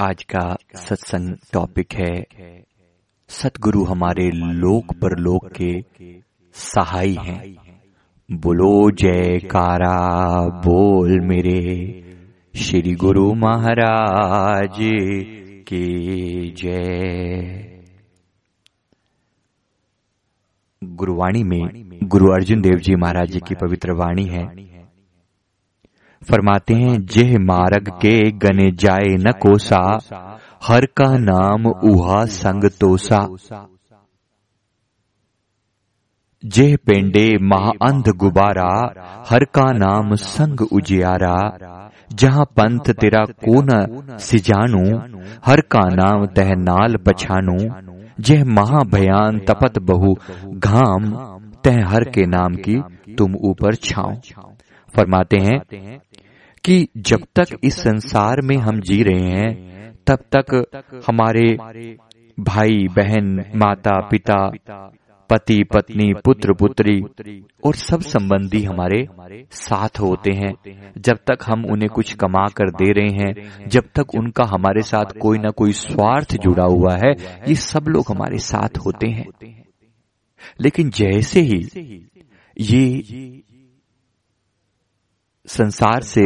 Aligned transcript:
आज 0.00 0.22
का 0.22 0.56
सत्संग 0.74 1.34
टॉपिक 1.52 1.94
है, 1.94 2.24
सतगुरु 3.28 3.84
हमारे 3.84 4.30
लोक 4.34 4.92
परलोक 4.92 5.46
के 5.52 5.82
सहाय 6.54 7.10
हैं। 7.10 7.56
बोलो, 8.30 8.90
जयकारा, 8.90 9.96
बोल 10.66 11.20
मेरे। 11.20 11.58
श्री 12.56 12.94
गुरु 12.94 13.34
महाराज 13.34 14.76
के 15.68 15.84
जय। 16.50 17.82
गुरुवाणी 20.84 21.42
में 21.42 21.98
गुरु 22.04 22.32
अर्जुन 22.32 22.60
देव 22.60 22.78
जी 22.78 22.94
महाराज 22.94 23.28
जी 23.28 23.40
की 23.48 23.54
पवित्र 23.54 23.92
वाणी 23.92 24.24
है। 24.24 24.67
फरमाते 26.30 26.74
हैं, 26.74 27.06
जेह 27.06 27.38
मार्ग 27.38 27.88
के 27.88 28.30
गने 28.30 28.70
जाए 28.70 29.16
न 29.16 29.32
कोसा, 29.42 29.98
हर 30.64 30.86
का 30.96 31.16
नाम 31.18 31.66
उहा 31.66 32.24
संग 32.24 32.64
तोसा। 32.80 33.26
जेह 36.42 36.76
पेंडे 36.86 37.38
महाअंध 37.42 38.08
गुबारा, 38.08 38.70
हर 39.30 39.44
का 39.44 39.72
नाम 39.72 40.14
संग 40.14 40.60
उजियारा। 40.72 41.36
जहाँ 42.12 42.44
पंथ 42.44 42.92
तेरा 43.00 43.24
को 43.24 43.62
न 43.62 43.86
सिजानू, 44.18 44.84
हर 45.46 45.60
का 45.60 45.86
नाम 45.94 46.26
तह 46.26 46.54
नाल 46.58 46.96
पछानू। 46.96 47.58
जह 48.20 48.44
महाभयान 48.44 49.38
तपत 49.38 49.78
बहु, 49.78 50.14
घाम 50.54 51.10
तह 51.64 51.84
हर 51.88 52.04
के 52.04 52.26
नाम 52.26 52.54
की 52.54 52.80
तुम 53.14 53.34
ऊपर 53.34 53.74
छाओ 53.74 54.14
फरमाते 54.94 55.36
हैं 55.36 55.58
कि 56.68 56.88
जब 56.96 57.18
तक 57.34 57.58
इस 57.64 57.74
संसार 57.74 58.40
में 58.40 58.56
हम 58.56 58.80
जी 58.80 59.02
रहे 59.02 59.30
हैं 59.30 59.92
तब 60.06 60.18
तक 60.36 60.66
हमारे 61.06 61.56
भाई 62.40 62.86
बहन 62.88 63.44
माता 63.56 64.00
पिता 64.00 64.50
पति 65.30 65.64
पत्नी 65.64 66.14
पुत्र 66.14 66.52
पुत्री 66.54 67.00
और 67.64 67.74
सब 67.74 68.00
संबंधी 68.00 68.62
हमारे 68.62 69.06
साथ 69.50 70.00
होते 70.00 70.32
हैं। 70.32 70.54
जब 70.98 71.16
तक 71.16 71.38
हम 71.46 71.64
उन्हें 71.64 71.90
कुछ 71.90 72.12
कमा 72.12 72.46
कर 72.46 72.70
दे 72.70 72.92
रहे 72.92 73.08
हैं 73.08 73.68
जब 73.68 73.82
तक 73.94 74.14
उनका 74.14 74.44
हमारे 74.44 74.82
साथ 74.82 75.18
कोई 75.20 75.38
ना 75.38 75.50
कोई 75.50 75.72
स्वार्थ 75.72 76.36
जुड़ा 76.36 76.64
हुआ 76.64 76.94
है 76.94 77.12
ये 77.48 77.54
सब 77.54 77.84
लोग 77.88 78.04
हमारे 78.08 78.38
साथ 78.38 78.78
होते 78.78 79.08
हैं। 79.08 79.26
लेकिन 80.60 80.90
जैसे 80.90 81.40
ही 81.40 81.68
ये 82.60 82.86
संसार 85.48 86.02
से 86.02 86.20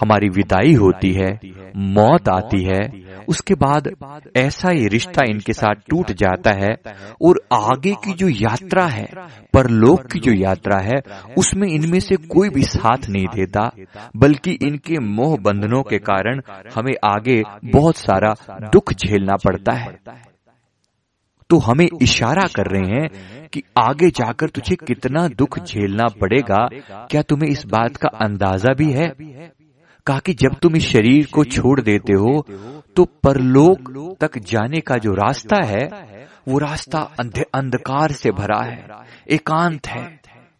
हमारी 0.00 0.28
विदाई 0.28 0.74
होती 0.74 1.12
है, 1.12 1.40
मौत 1.76 2.28
आती 2.28 2.62
है, 2.64 2.80
उसके 3.28 3.54
बाद 3.54 3.90
ऐसा 4.36 4.70
ही 4.70 4.88
रिश्ता 4.88 5.24
इनके 5.30 5.52
साथ 5.52 5.74
टूट 5.90 6.12
जाता 6.12 6.50
है 6.50 6.74
और 7.22 7.40
आगे 7.52 7.94
की 8.04 8.12
जो 8.12 8.28
यात्रा 8.28 8.86
है, 8.86 9.06
परलोक 9.54 10.06
की 10.06 10.18
जो 10.18 10.32
यात्रा 10.32 10.78
है, 10.78 11.00
उसमें 11.38 11.68
इनमें 11.68 12.00
से 12.00 12.16
कोई 12.16 12.48
भी 12.48 12.62
साथ 12.62 13.08
नहीं 13.08 13.26
देता, 13.26 13.70
बल्कि 14.16 14.58
इनके 14.62 14.98
मोह 14.98 15.36
बंधनों 15.36 15.82
के 15.82 15.98
कारण 15.98 16.40
हमें 16.74 16.94
आगे 17.04 17.42
बहुत 17.64 17.96
सारा 17.96 18.34
दुख 18.72 18.92
झेलना 18.92 19.36
पड़ता 19.36 19.72
है। 19.72 19.98
तो 21.50 21.58
हमें 21.60 21.86
इशारा 22.02 22.46
कर 22.56 22.66
रहे 22.66 22.86
हैं 22.92 23.48
कि 23.52 23.62
आगे 23.78 24.08
जाकर 24.12 24.48
तुझे 24.50 24.76
कितना 24.76 25.26
दुख 25.30 25.58
झेलना 25.60 26.06
पड़ेगा, 26.20 26.68
क्या 27.10 27.22
तुम्हें 27.22 27.50
इस 27.50 27.64
बात 27.66 27.96
का 27.96 28.08
अंदाज़ा 28.20 28.72
भी 28.74 28.90
है? 28.92 29.08
कहा 30.06 30.18
कि 30.18 30.34
जब 30.34 30.58
तुम 30.62 30.76
इस 30.76 30.88
शरीर 30.88 31.26
को 31.32 31.44
छोड़ 31.46 31.80
देते 31.80 32.12
हो 32.14 32.44
तो 32.96 33.04
परलोक 33.22 34.16
तक 34.20 34.38
जाने 34.42 34.80
का 34.80 34.96
जो 34.98 35.12
रास्ता 35.14 35.64
है, 35.64 35.84
वो 36.48 36.58
रास्ता 36.58 36.98
अंधकार 37.54 38.12
से 38.12 38.30
भरा 38.32 38.60
है, 38.60 38.86
एकांत 39.30 39.86
है, 39.86 40.04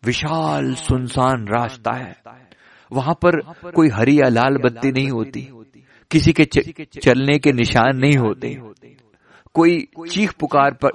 विशाल 0.02 0.72
सुनसान 0.76 1.46
रास्ता 1.48 1.96
है। 1.96 2.14
वहाँ 2.92 3.14
पर 3.22 3.40
कोई 3.72 3.88
हरी 3.90 4.18
या 4.20 4.28
लाल 4.30 4.56
बत्ती 4.64 4.92
नहीं 4.92 5.10
होती, 5.10 5.48
किसी 6.10 6.32
के 6.32 6.44
चलने 6.44 7.38
के 7.38 7.52
निशान 7.54 7.96
नहीं 7.96 8.16
होते। 8.16 8.56
कोई 9.54 9.88
चीख 10.10 10.32
पुकार 10.32 10.70
पर 10.84 10.90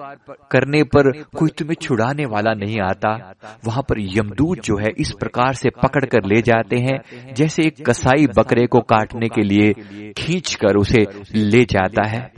करने 0.51 0.83
पर 0.83 1.11
कोई 1.11 1.49
तुम्हें 1.49 1.75
छुड़ाने 1.81 2.25
वाला 2.25 2.53
नहीं 2.53 2.79
आता। 2.81 3.33
वहाँ 3.65 3.83
पर 3.83 3.99
यमदूत 3.99 4.59
जो 4.59 4.77
है 4.77 4.89
इस 4.97 5.11
प्रकार 5.11 5.53
से 5.53 5.69
पकड़ 5.69 6.05
कर 6.05 6.25
ले 6.25 6.41
जाते 6.41 6.75
हैं, 6.75 7.33
जैसे 7.33 7.63
एक 7.63 7.85
कसाई 7.85 8.27
बकरे 8.27 8.67
को 8.67 8.79
काटने 8.79 9.27
के 9.27 9.41
लिए 9.41 9.73
खींच 10.13 10.55
कर 10.55 10.77
उसे 10.77 11.05
ले 11.35 11.65
जाता 11.65 12.07
है। 12.07 12.31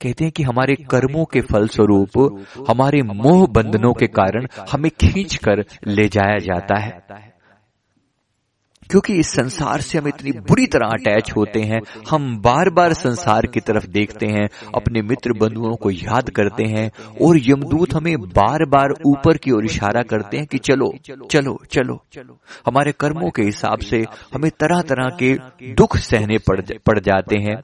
कहते 0.00 0.24
हैं 0.24 0.32
कि 0.32 0.42
हमारे 0.42 0.74
कर्मों 0.74 1.24
के 1.24 1.40
फलस्वरूप, 1.40 2.40
हमारे 2.70 3.02
मोह 3.02 3.46
बंधनों 3.46 3.92
के 3.92 4.06
कारण 4.06 4.46
हमें 4.72 4.90
खींच 4.90 5.36
कर 5.36 5.64
ले 5.86 6.08
जाया 6.08 6.38
जाता 6.38 6.80
है। 6.80 7.31
क्योंकि 8.92 9.14
इस 9.14 9.28
संसार 9.28 9.80
से 9.80 9.98
हम 9.98 10.08
इतनी 10.08 10.30
बुरी 10.30 10.66
तरह 10.66 10.86
अटैच 10.86 11.32
होते 11.36 11.60
हैं 11.60 11.80
हम 12.10 12.38
बार 12.38 12.70
बार 12.70 12.92
संसार 12.92 13.46
की 13.46 13.60
तरफ़ 13.60 13.86
देखते 13.86 14.26
हैं 14.26 14.48
अपने 14.74 15.02
मित्र 15.02 15.32
बंधुओं 15.32 15.74
को 15.74 15.90
याद 15.90 16.30
करते 16.30 16.64
हैं 16.64 16.90
और 17.26 17.38
यमदूत 17.38 17.94
हमें 17.94 18.16
बार 18.20 18.64
बार 18.64 18.94
ऊपर 19.06 19.36
की 19.36 19.50
ओर 19.50 19.64
इशारा 19.64 20.02
करते 20.02 20.36
हैं 20.36 20.46
कि 20.46 20.58
चलो 20.58 20.94
चलो 21.30 21.60
चलो। 21.70 22.04
चलो 22.12 22.40
हमारे 22.66 22.92
कर्मों 22.92 23.30
के 23.30 23.42
हिसाब 23.42 23.78
से 23.78 24.04
हमें 24.34 24.50
तरह 24.50 24.80
तरह 24.80 25.16
के 25.22 25.34
दुख 25.74 25.96
सहने 25.96 26.38
पड़, 26.38 26.60
पड़ 26.60 26.98
जाते 26.98 27.36
हैं। 27.36 27.56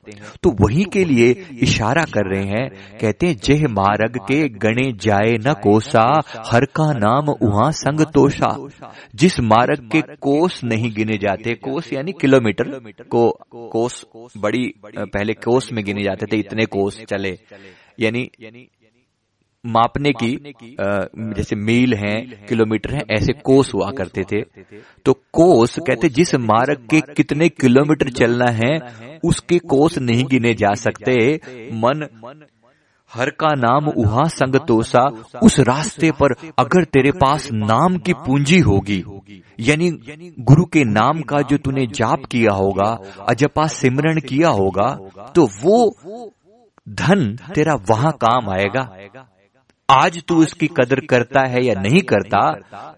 तो 0.43 0.51
वही 0.61 0.85
के 0.85 1.05
लिए 1.05 1.47
इशारा 1.63 2.05
कर 2.05 2.35
रहे 2.35 2.45
हैं 2.45 2.99
कहते 3.01 3.27
हैं 3.27 3.37
जय 3.45 3.67
मार्ग 3.67 4.17
के 4.17 4.49
गणे 4.49 4.93
जाए 4.93 5.37
न 5.47 5.55
कोसा 5.63 6.23
हर 6.47 6.65
का 6.65 6.93
नाम 6.93 7.27
वहाँ 7.43 7.73
संग 7.73 8.01
तोषा। 8.01 8.69
जिस 9.15 9.41
मार्ग 9.41 9.89
के 9.93 10.01
कोस 10.01 10.61
नहीं 10.65 10.95
गिने 10.95 11.18
जाते 11.19 11.55
कोस 11.57 11.93
यानी 11.93 12.13
किलोमीटर 12.21 12.69
को 13.11 13.29
कोस 13.73 14.05
बड़ी 14.37 14.67
पहले 14.87 15.35
कोस 15.45 15.73
में 15.73 15.85
गिने 15.85 16.03
जाते 16.05 16.27
थे 16.27 16.39
इतने 16.39 16.67
कोस 16.69 17.01
चले। 17.05 17.37
यानी 17.99 18.29
मापने 19.65 20.11
की 20.15 20.31
जैसे 21.37 21.57
मील 21.59 21.95
हैं 21.95 22.47
किलोमीटर 22.47 22.95
हैं 22.95 23.03
ऐसे 23.11 23.33
कोस 23.45 23.73
हुआ 23.75 23.91
करते 23.93 24.23
थे। 24.25 24.41
तो 25.05 25.13
कोस 25.33 25.79
कहते 25.79 26.09
जिस 26.11 26.35
मार्ग 26.43 26.87
के 26.91 27.01
कितने 27.15 27.49
किलोमीटर 27.51 28.11
चलना 28.13 28.51
है 28.55 29.19
उसके 29.25 29.59
कोस 29.69 29.99
नहीं 30.01 30.25
गिने 30.31 30.55
जा 30.55 30.73
सकते। 30.77 31.15
मन 31.75 32.09
हर 33.13 33.31
का 33.41 33.55
नाम 33.57 33.89
उहा 33.89 34.25
संग 34.29 34.57
तोसा 34.69 35.05
उस 35.43 35.59
रास्ते 35.61 36.11
पर 36.13 36.35
अगर 36.59 36.85
तेरे 36.87 37.11
पास 37.15 37.49
नाम 37.53 37.97
की 37.99 38.13
पूंजी 38.17 38.59
होगी, 38.61 39.03
यानी 39.61 39.91
गुरु 40.41 40.65
के 40.67 40.85
नाम 40.87 41.21
का 41.23 41.41
जो 41.43 41.57
तूने 41.59 41.87
जाप 41.95 42.25
किया 42.31 42.55
होगा, 42.55 42.91
अजपा 43.29 43.67
सिमरण 43.69 44.21
किया 44.21 44.49
होगा 44.51 44.89
तो 45.35 45.47
वो 45.57 46.31
धन 46.87 47.37
तेरा 47.55 47.75
वहाँ 47.91 48.13
काम 48.21 48.51
आएगा। 48.51 48.89
आज 49.89 50.23
तू 50.29 50.43
इसकी 50.43 50.67
कदर 50.79 51.01
करता 51.11 51.47
है 51.49 51.65
या 51.67 51.75
नहीं 51.81 52.01
करता, 52.05 52.41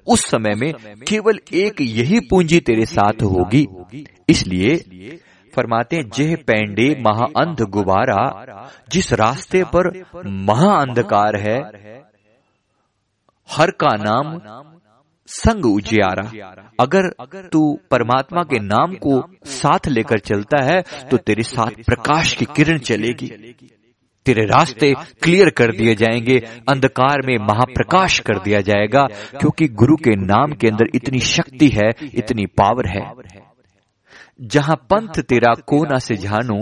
उस 0.06 0.24
समय 0.26 0.54
में 0.56 0.72
केवल 1.08 1.38
एक 1.54 1.80
यही 1.80 2.20
पूंजी 2.20 2.60
तेरे 2.60 2.84
साथ 2.86 3.22
होगी। 3.24 3.66
इसलिए 4.28 4.74
फरमाते, 5.54 6.02
जेह 6.14 6.36
पेंडे 6.46 6.88
महाअंध 7.00 7.60
गुबारा, 7.70 8.22
जिस 8.92 9.12
रास्ते 9.12 9.62
पर 9.66 9.90
महाअंधकार 10.26 11.36
है, 11.38 11.58
हर 13.48 13.70
का 13.80 13.94
नाम 13.98 14.38
संग 15.28 15.66
उजियारा। 15.66 16.22
अगर 16.80 17.08
तू 17.48 17.60
परमात्मा 17.90 18.42
के 18.42 18.58
नाम 18.58 18.94
को 18.96 19.22
साथ 19.46 19.88
लेकर 19.88 20.18
चलता 20.20 20.62
है 20.64 20.80
तो 21.10 21.16
तेरे 21.16 21.42
साथ 21.42 21.82
प्रकाश 21.86 22.32
की 22.32 22.44
किरण 22.56 22.78
चलेगी। 22.78 23.54
तेरे 24.26 24.44
रास्ते 24.46 24.92
क्लियर 25.22 25.50
कर 25.50 25.72
दिए 25.72 25.94
जाएँगे, 25.94 26.38
अंधकार 26.68 27.26
में 27.26 27.36
महाप्रकाश 27.42 28.18
कर 28.18 28.38
दिया 28.38 28.60
जाएगा, 28.60 29.06
क्योंकि 29.40 29.68
गुरु 29.74 29.96
के 29.96 30.16
नाम 30.16 30.52
के 30.52 30.68
अंदर 30.68 30.90
इतनी 30.94 31.18
शक्ति 31.18 31.68
है, 31.68 31.90
इतनी 32.14 32.46
पावर 32.58 32.88
है। 32.88 33.04
जहाँ 34.40 34.76
पंथ 34.90 35.20
तेरा 35.20 35.52
कोना 35.66 35.98
से 35.98 36.16
जानू 36.16 36.58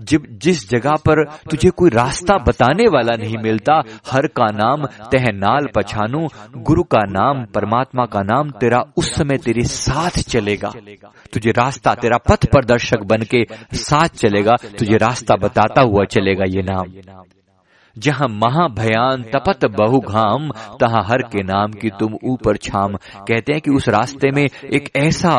जब 0.00 0.26
जिस 0.38 0.68
जगह 0.70 0.94
पर 1.06 1.24
तुझे 1.50 1.70
कोई 1.70 1.90
रास्ता 1.90 2.36
बताने 2.38 2.86
वाला 2.88 3.16
नहीं 3.16 3.36
मिलता 3.42 3.80
हर 4.10 4.26
का 4.26 4.46
नाम 4.52 4.86
तह 5.12 5.30
नाल 5.32 5.68
पछानू 5.74 6.26
गुरु 6.56 6.82
का 6.82 7.04
नाम 7.08 7.44
परमात्मा 7.44 8.04
का 8.04 8.22
नाम 8.22 8.50
तेरा 8.50 8.80
उस 8.96 9.14
समय 9.14 9.38
तेरे 9.38 9.64
साथ 9.64 10.18
चलेगा। 10.22 10.72
तुझे 11.32 11.50
रास्ता 11.50 11.94
तेरा 11.94 12.18
पथ 12.30 12.46
प्रदर्शक 12.46 13.02
बन 13.04 13.22
के 13.34 13.44
साथ 13.74 14.08
चलेगा 14.16 14.56
तुझे 14.78 14.96
रास्ता 14.96 15.36
बताता 15.36 15.80
हुआ 15.80 16.04
चलेगा 16.04 16.44
ये 16.48 16.62
नाम। 16.62 16.92
जहाँ 17.96 18.28
महाभयान 18.30 19.22
तपत 19.32 19.64
बहु 19.70 20.00
घाम 20.00 20.48
तहा 20.80 21.02
हर 21.06 21.22
के 21.32 21.42
नाम 21.42 21.72
की 21.72 21.90
तुम 21.90 22.14
ऊपर 22.24 22.56
छाम। 22.56 22.96
कहते 23.18 23.52
हैं 23.52 23.60
कि 23.60 23.70
उस 23.70 23.88
रास्ते 23.88 24.30
में 24.30 24.42
एक 24.42 24.90
ऐसा 24.96 25.36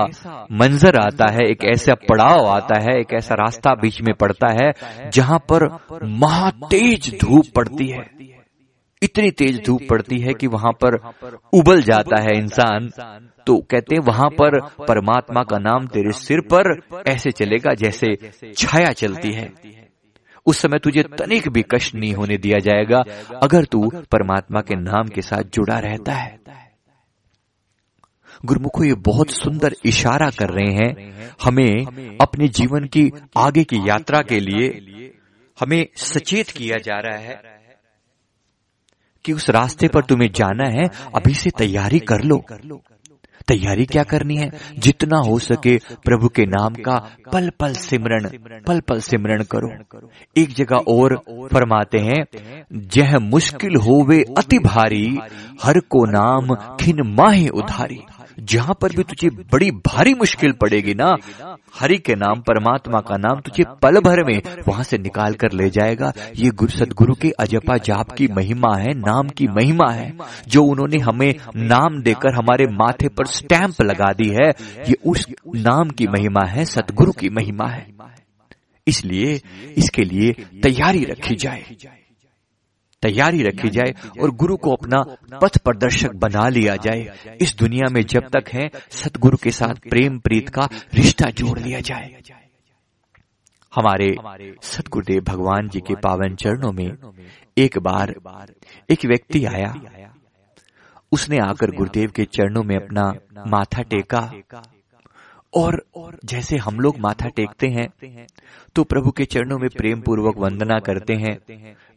मंजर 0.52 1.00
आता 1.00 1.32
है 1.32 1.50
एक 1.50 1.64
ऐसा 1.66 1.94
पड़ाव 2.10 2.48
आता 2.48 2.80
है 2.82 3.00
एक 3.00 3.14
ऐसा 3.14 3.36
रास्ता 3.36 3.74
बीच 3.74 4.02
में 4.02 4.14
पड़ता 4.16 4.52
है 4.54 4.72
जहाँ 5.10 5.40
पर 5.52 5.68
महातेज 6.04 7.14
धूप 7.22 7.46
पड़ती 7.56 7.88
है। 7.88 8.06
इतनी 9.02 9.32
तेज 9.32 9.60
धूप 9.66 9.82
पड़ती 9.90 10.20
है 10.20 10.34
कि 10.34 10.48
वहाँ 10.48 10.72
पर 10.84 10.96
उबल 11.54 11.82
जाता 11.82 12.22
है 12.22 12.38
इंसान। 12.38 12.90
तो 13.48 13.58
कहते 13.72 13.96
हैं 13.96 14.04
वहाँ 14.04 14.30
पर 14.32 14.60
परमात्मा 14.88 15.44
का 15.44 15.58
नाम 15.60 15.88
तेरे 15.88 16.12
सिर 16.12 16.42
पर 16.54 16.80
ऐसे 17.08 17.32
चलेगा 17.32 17.74
जैसे 17.74 18.16
छाया 18.58 18.92
चलती 18.94 19.34
है। 19.34 19.52
उस 20.46 20.58
समय 20.58 20.80
तुझे 20.80 21.04
तनिक 21.04 21.50
भी 21.50 21.64
कष्ट 21.72 21.96
नहीं 21.96 22.14
होने 22.14 22.38
दिया 22.38 22.60
जाएगा 22.60 23.04
अगर 23.44 23.66
तू 23.66 23.90
परमात्मा 24.12 24.62
के 24.62 24.76
नाम 24.76 25.08
के 25.08 25.22
साथ 25.22 25.44
जुड़ा 25.44 25.80
रहता 25.80 26.14
है। 26.14 26.40
गुरुमुखो 28.46 28.84
ये 28.84 28.94
बहुत 28.94 29.30
सुंदर 29.30 29.76
इशारा 29.86 30.30
कर 30.30 30.50
रहे 30.50 30.74
हैं। 30.74 31.12
हमें 31.44 31.86
अपने 32.22 32.48
जीवन 32.48 32.86
की 32.86 33.12
आगे 33.38 33.64
की 33.64 33.78
यात्रा 33.78 34.20
के 34.22 34.40
लिए 34.40 34.68
हमें 35.60 35.88
सचेत 35.96 36.50
किया 36.50 36.78
जा 36.78 37.00
रहा 37.00 37.18
है 37.18 37.42
कि 39.26 39.34
उस 39.34 39.50
रास्ते 39.50 39.88
पर 39.88 40.04
तुम्हें 40.04 40.32
जाना 40.32 40.70
है। 40.70 40.90
अभी 41.16 41.34
से 41.34 41.50
तैयारी 41.50 42.00
कर 42.00 42.22
लो। 42.22 42.46
तैयारी 43.48 43.86
क्या 43.86 44.04
करनी 44.04 44.36
है? 44.36 44.52
जितना 44.80 45.18
हो 45.18 45.40
सके 45.40 45.78
प्रभु 45.78 46.28
के 46.28 46.46
नाम 46.46 46.74
का 46.74 47.10
पल 47.34 47.50
पल 47.60 47.74
सिमरण 47.74 48.30
पल 48.68 48.80
पल 48.80 49.00
सिमरण 49.00 49.44
करो। 49.44 49.72
एक 50.38 50.54
जगह 50.54 50.76
और 50.76 51.16
फरमाते 51.54 51.98
हैं, 51.98 52.26
जह 52.74 53.20
मुश्किल 53.20 53.76
होवे 53.76 54.24
अति 54.38 54.60
भारी, 54.60 55.20
हर 55.64 55.80
को 55.80 56.06
नाम 56.06 56.56
खिन 56.56 57.02
माहे 57.02 57.48
उधारी। 57.48 58.02
जहाँ 58.40 58.78
पर 58.82 58.90
भी 58.90 59.04
तुझे 59.04 59.30
बड़ी 59.30 59.72
भारी 59.72 60.14
मुश्किल 60.14 60.52
पड़ेगी 60.52 60.94
ना, 60.94 61.16
हरि 61.80 61.98
के 61.98 62.16
नाम, 62.16 62.42
परमात्मा 62.42 63.00
का 63.00 63.18
नाम 63.18 63.40
तुझे 63.40 63.64
पल 63.82 64.00
भर 64.00 64.24
में 64.24 64.42
वहाँ 64.68 64.84
से 64.84 64.98
निकाल 64.98 65.34
कर 65.34 65.52
ले 65.52 65.70
जाएगा। 65.70 66.14
ये 66.36 66.50
गुरु 66.50 66.72
सदगुरु 66.72 67.14
के 67.14 67.30
अजपा 67.30 67.78
जाप 67.78 68.12
की 68.12 68.28
महिमा 68.28 68.78
है, 68.78 68.94
नाम 68.94 69.30
की 69.30 69.48
महिमा 69.48 69.92
है, 69.92 70.14
जो 70.48 70.64
उन्होंने 70.64 70.98
हमें 70.98 71.36
नाम 71.56 72.02
देकर 72.02 72.34
हमारे 72.34 72.66
माथे 72.66 73.08
पर 73.08 73.26
स्टैंप 73.26 73.82
लगा 73.82 74.14
दी 74.14 74.30
है। 74.30 74.50
ये 74.90 74.96
उस 75.06 75.28
नाम 75.56 75.90
की 75.90 76.08
महिमा 76.08 76.46
है, 76.46 76.66
सदगुरु 76.66 77.12
की 77.12 77.30
महिमा 77.30 77.68
है। 77.68 77.88
इसलिए, 78.88 79.42
इसके 79.78 80.02
लिए 80.02 80.32
तैयारी 80.64 81.04
रखी 81.04 81.36
जाए। 81.36 81.66
तैयारी 83.04 83.44
रखी 83.44 83.70
जाए 83.70 83.94
और 84.22 84.32
गुरु 84.32 84.58
को 84.58 84.74
अपना 84.74 85.02
पथ 85.40 85.58
प्रदर्शक 85.58 86.16
बना 86.16 86.48
लिया 86.50 86.76
जाए। 86.76 87.38
इस 87.42 87.56
दुनिया 87.58 87.90
में 87.92 88.02
जब 88.06 88.30
तक 88.36 88.50
है 88.54 88.70
सतगुरु 88.92 89.38
के 89.38 89.52
साथ 89.52 89.90
प्रेम 89.90 90.20
प्रीत 90.20 90.50
का 90.50 90.70
रिश्ता 90.94 91.30
जोड़ 91.30 91.60
लिया 91.60 91.80
जाए। 91.80 92.22
हमारे 93.74 94.16
सतगुरुदेव 94.62 95.24
भगवान 95.24 95.70
जी 95.70 95.80
के 95.80 95.94
पावन 95.96 96.36
चरणों 96.36 96.72
में 96.72 96.92
एक 97.58 97.78
बार 97.80 98.16
एक 98.90 99.06
व्यक्ति 99.06 99.46
आया। 99.46 99.74
उसने 101.12 101.38
आकर 101.38 101.72
गुरुदेव 101.72 102.12
के 102.12 102.26
चरणों 102.26 102.64
में 102.64 102.76
अपना 102.76 103.14
माथा 103.48 103.82
टेका। 103.82 104.22
और 105.56 105.86
जैसे 106.26 106.58
हम 106.58 106.80
लोग 106.80 106.98
माथा 107.00 107.30
टेकते 107.30 107.68
हैं 107.68 107.88
तो 108.76 108.84
प्रभु 108.84 109.12
के 109.12 109.26
चरणों 109.26 109.58
में 109.60 109.70
प्रेम 109.70 110.02
पूर्वक 110.02 110.38
वंदना 110.38 110.80
करते 110.80 111.14
हैं, 111.16 111.38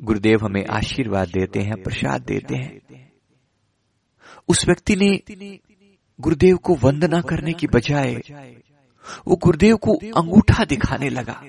गुरुदेव 0.03 0.45
हमें 0.45 0.65
आशीर्वाद 0.67 1.29
देते 1.29 1.61
हैं, 1.61 1.83
प्रसाद 1.83 2.23
देते 2.23 2.57
हैं। 2.57 3.11
उस 4.49 4.67
व्यक्ति 4.67 4.97
ने 4.97 5.59
गुरुदेव 6.19 6.57
को 6.57 6.75
वंदना 6.75 7.21
करने 7.21 7.53
की 7.53 7.67
बजाय 7.67 8.15
वो 9.27 9.37
गुरुदेव 9.37 9.77
को 9.79 9.95
अंगूठा 10.17 10.65
दिखाने 10.65 11.09
लगा। 11.09 11.41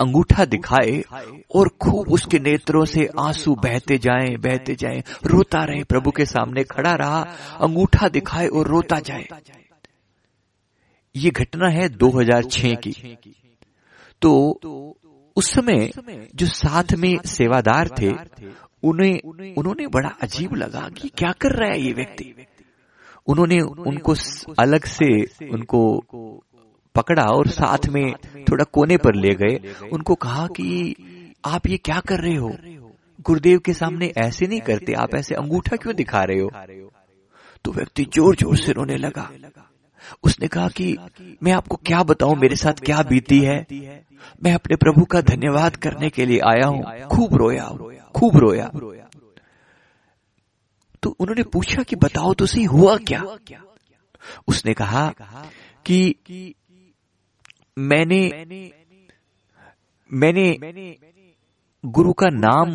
अंगूठा 0.00 0.44
दिखाए 0.44 1.02
और 1.54 1.68
खूब 1.82 2.12
उसके 2.12 2.38
नेत्रों 2.38 2.84
से 2.84 3.08
आँसू 3.20 3.54
बहते 3.54 3.98
जाएँ 3.98 4.36
बहते 4.36 4.74
जाएँ। 4.74 5.02
रोता 5.26 5.64
रहे 5.64 5.84
प्रभु 5.84 6.10
के 6.10 6.24
सामने 6.24 6.64
खड़ा 6.64 6.94
रहा 6.94 7.20
अंगूठा 7.60 8.08
दिखाए 8.08 8.46
और 8.46 8.68
रोता 8.68 9.00
जाए। 9.00 9.26
ये 11.16 11.30
घटना 11.30 11.68
है 11.68 11.88
2006 11.88 12.74
की। 12.76 13.16
तो 14.22 14.60
उस 15.36 15.50
समय 15.50 15.90
जो 16.34 16.46
साथ 16.46 16.94
में 16.94 17.16
सेवादार 17.26 17.88
थे 17.88 18.10
उन्हें 18.82 19.20
उन्होंने 19.54 19.86
बड़ा 19.86 20.08
अजीब 20.22 20.54
लगा 20.54 20.88
कि 20.96 21.08
क्या 21.08 21.32
कर 21.32 21.52
रहा 21.52 21.70
है 21.70 21.80
ये 21.80 21.92
व्यक्ति। 21.92 22.34
उन्होंने 23.26 23.60
उनको 23.60 24.14
अलग 24.58 24.84
से 24.84 25.08
उनको 25.48 25.80
पकड़ा 26.98 27.24
और 27.30 27.48
साथ 27.50 27.88
में 27.88 28.12
थोड़ा 28.44 28.64
कोने 28.72 28.96
पर 28.96 29.14
ले 29.16 29.34
गए। 29.36 29.88
उनको 29.92 30.14
कहा 30.16 30.46
कि 30.56 30.94
आप 31.44 31.66
ये 31.66 31.76
क्या 31.78 32.00
कर 32.08 32.20
रहे 32.20 32.36
हो? 32.36 32.52
गुरुदेव 33.26 33.58
के 33.58 33.72
सामने 33.74 34.12
ऐसे 34.18 34.46
नहीं 34.46 34.60
करते 34.60 34.92
आप 34.94 35.14
ऐसे 35.14 35.34
अंगूठा 35.34 35.76
क्यों 35.76 35.94
दिखा 35.96 36.22
रहे 36.22 36.40
हो? 36.40 36.50
तो 37.64 37.72
व्यक्ति 37.72 38.04
ज़ोर 38.14 38.36
ज़ोर 38.36 38.56
से 38.56 38.72
रोने 38.72 38.96
लगा। 38.96 39.30
उसने 40.24 40.48
कहा 40.48 40.68
कि 40.70 40.96
मैं 41.42 41.52
आपको 41.52 41.76
क्या 41.86 42.02
बताऊँ 42.02 42.36
मेरे 42.36 42.56
साथ 42.56 42.80
क्या 42.84 43.02
बीती 43.02 43.38
है? 43.40 43.56
मैं 44.44 44.52
अपने 44.54 44.76
प्रभु 44.76 45.04
का 45.04 45.20
धन्यवाद 45.22 45.76
करने 45.76 46.10
के 46.10 46.26
लिए 46.26 46.38
आया 46.46 46.66
हूँ। 46.66 47.08
खूब 47.08 47.34
रोया 47.36 47.64
खूब 48.16 48.36
रोया 48.36 48.70
तो 51.02 51.10
उन्होंने 51.20 51.42
पूछा 51.44 51.82
कि 51.82 51.96
बताओ 51.96 52.32
तो 52.34 52.46
सही 52.46 52.64
हुआ 52.66 52.96
क्या? 53.08 53.22
उसने 54.48 54.72
कहा 54.74 55.06
कि 55.86 56.54
मैंने 57.78 58.20
मैंने 60.10 60.44
गुरु 61.84 62.12
का 62.12 62.28
नाम 62.28 62.74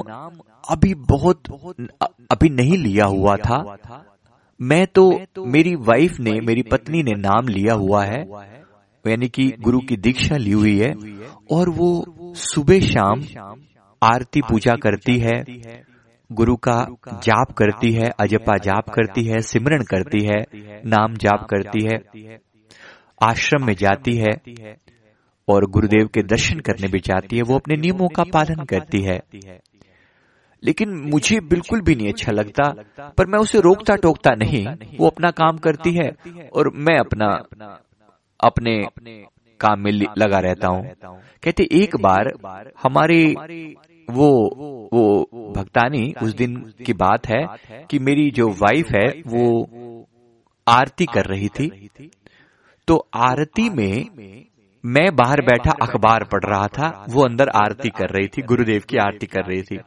अभी 0.69 0.93
बहुत 0.93 1.49
अभी 2.31 2.49
नहीं 2.49 2.77
लिया 2.77 3.05
हुआ 3.05 3.35
था। 3.35 3.57
मैं 4.59 4.85
तो 4.87 5.09
मेरी 5.45 5.75
वाइफ 5.75 6.19
ने, 6.19 6.31
मेरी 6.39 6.61
पत्नी 6.61 7.03
ने 7.03 7.11
नाम 7.11 7.47
लिया 7.47 7.73
हुआ 7.73 8.03
है। 8.05 8.21
यानी 9.05 9.27
कि 9.29 9.49
गुरु 9.61 9.79
की 9.79 9.97
दीक्षा 9.97 10.37
ली 10.37 10.51
हुई 10.51 10.77
है 10.79 10.93
और 11.51 11.69
वो 11.69 12.33
सुबह 12.35 12.79
शाम 12.79 13.21
आरती 14.01 14.41
पूजा 14.41 14.75
करती 14.75 15.17
है, 15.19 15.43
गुरु 16.29 16.55
का 16.55 16.77
जाप 17.23 17.51
करती 17.57 17.91
है, 17.91 18.09
अजपा 18.19 18.57
जाप 18.57 18.89
करती 18.89 19.25
है, 19.25 19.39
सिमरन 19.41 19.83
करती 19.83 20.25
है, 20.25 20.39
नाम 20.85 21.13
जाप 21.15 21.47
करती 21.49 21.85
है, 21.85 21.97
आश्रम 23.23 23.65
में 23.65 23.73
जाती 23.73 24.15
है। 24.17 24.31
और 25.47 25.65
गुरुदेव 25.65 26.07
के 26.07 26.23
दर्शन 26.23 26.59
करने 26.59 26.87
भी 26.87 26.99
जाती 26.99 27.35
है, 27.35 27.41
वो 27.41 27.55
अपने 27.55 27.75
नियमों 27.75 28.07
का 28.07 28.23
पालन 28.23 28.63
करती 28.63 29.01
है। 29.01 29.19
लेकिन 30.63 30.89
मुझे 30.89 31.39
बिल्कुल 31.39 31.81
भी 31.81 31.95
नहीं 31.95 32.09
अच्छा 32.09 32.31
लगता, 32.31 32.73
पर 33.17 33.27
मैं 33.27 33.39
उसे 33.39 33.59
रोकता 33.59 33.95
टोकता 33.95 34.31
नहीं, 34.35 34.67
वो 34.99 35.07
अपना 35.07 35.31
काम 35.31 35.57
करती 35.57 35.93
है 35.93 36.11
और 36.55 36.71
मैं 36.75 36.97
अपना, 36.97 37.25
अपने 38.43 38.83
काम 39.59 39.79
में 39.79 39.91
लगा 39.91 40.39
रहता 40.39 40.67
हूँ। 40.67 40.85
कहते, 41.43 41.67
एक 41.71 41.95
बार 41.95 42.31
हमारे 42.83 43.35
वो 44.09 44.29
वो 44.93 45.23
भक्तानी 45.57 46.13
उस 46.23 46.33
दिन 46.33 46.73
की 46.85 46.93
बात 46.93 47.27
है 47.27 47.47
कि 47.89 47.99
मेरी 47.99 48.31
जो 48.31 48.49
वाइफ 48.49 48.87
है, 48.91 49.21
वो 49.27 49.67
आरती 50.67 51.05
कर 51.05 51.25
रही 51.25 51.47
थी। 51.47 51.89
तो 52.87 53.07
आरती 53.15 53.69
में 53.69 54.05
मैं 54.83 55.15
बाहर 55.15 55.41
बैठा 55.41 55.71
अखबार 55.81 56.23
पढ़ 56.23 56.43
रहा 56.45 56.67
था 56.67 56.87
वो 57.09 57.23
अंदर 57.23 57.49
आरती 57.55 57.89
कर 57.89 58.09
रही 58.09 58.27
थी 58.27 58.41
गुरुदेव 58.41 58.81
की 58.89 58.97
आरती 58.97 59.25
कर 59.25 59.45
रही 59.45 59.61
थी। 59.61 59.77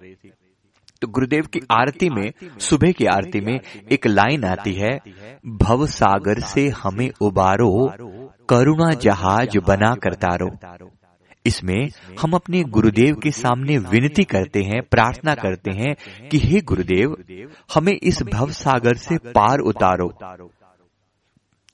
तो 1.03 1.09
गुरुदेव 1.09 1.47
की 1.53 1.61
आरती 1.71 2.09
में 2.11 2.31
सुबह 2.61 2.93
की 2.93 3.07
आरती 3.07 3.41
में 3.41 3.59
एक 3.93 4.07
लाइन 4.07 4.45
आती 4.45 4.73
है 4.73 4.99
भव 5.63 5.87
सागर 5.87 6.41
से 6.45 6.69
हमें 6.83 7.11
उबारो 7.21 7.71
करुणा 8.49 8.91
जहाज़ 9.01 9.59
बना 9.59 9.95
कर 9.95 10.15
तारो 10.15 10.49
इसमें 11.45 11.89
हम 12.21 12.33
अपने 12.33 12.63
गुरुदेव 12.69 13.15
के 13.15 13.31
सामने 13.31 13.77
विनती 13.91 14.25
करते 14.25 14.63
हैं 14.63 14.81
प्रार्थना 14.91 15.35
करते 15.35 15.71
हैं 15.71 15.95
कि 16.29 16.39
हे 16.39 16.61
गुरुदेव 16.61 17.17
हमें 17.75 17.93
इस 17.93 18.23
भव 18.23 18.51
सागर 18.53 18.97
से 18.97 19.17
पार 19.29 19.59
उतारो। 19.59 20.09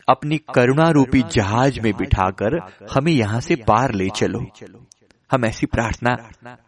अपनी 0.09 0.37
करुणा 0.55 0.89
रूपी 0.91 1.23
जहाज़ 1.33 1.81
में 1.81 1.93
बिठाकर 1.93 2.59
हमें 2.93 3.13
यहाँ 3.13 3.41
से 3.41 3.57
पार 3.69 3.93
ले 3.93 4.09
चलो। 4.09 4.47
हम 5.31 5.45
ऐसी 5.45 5.67
प्रार्थना 5.67 6.15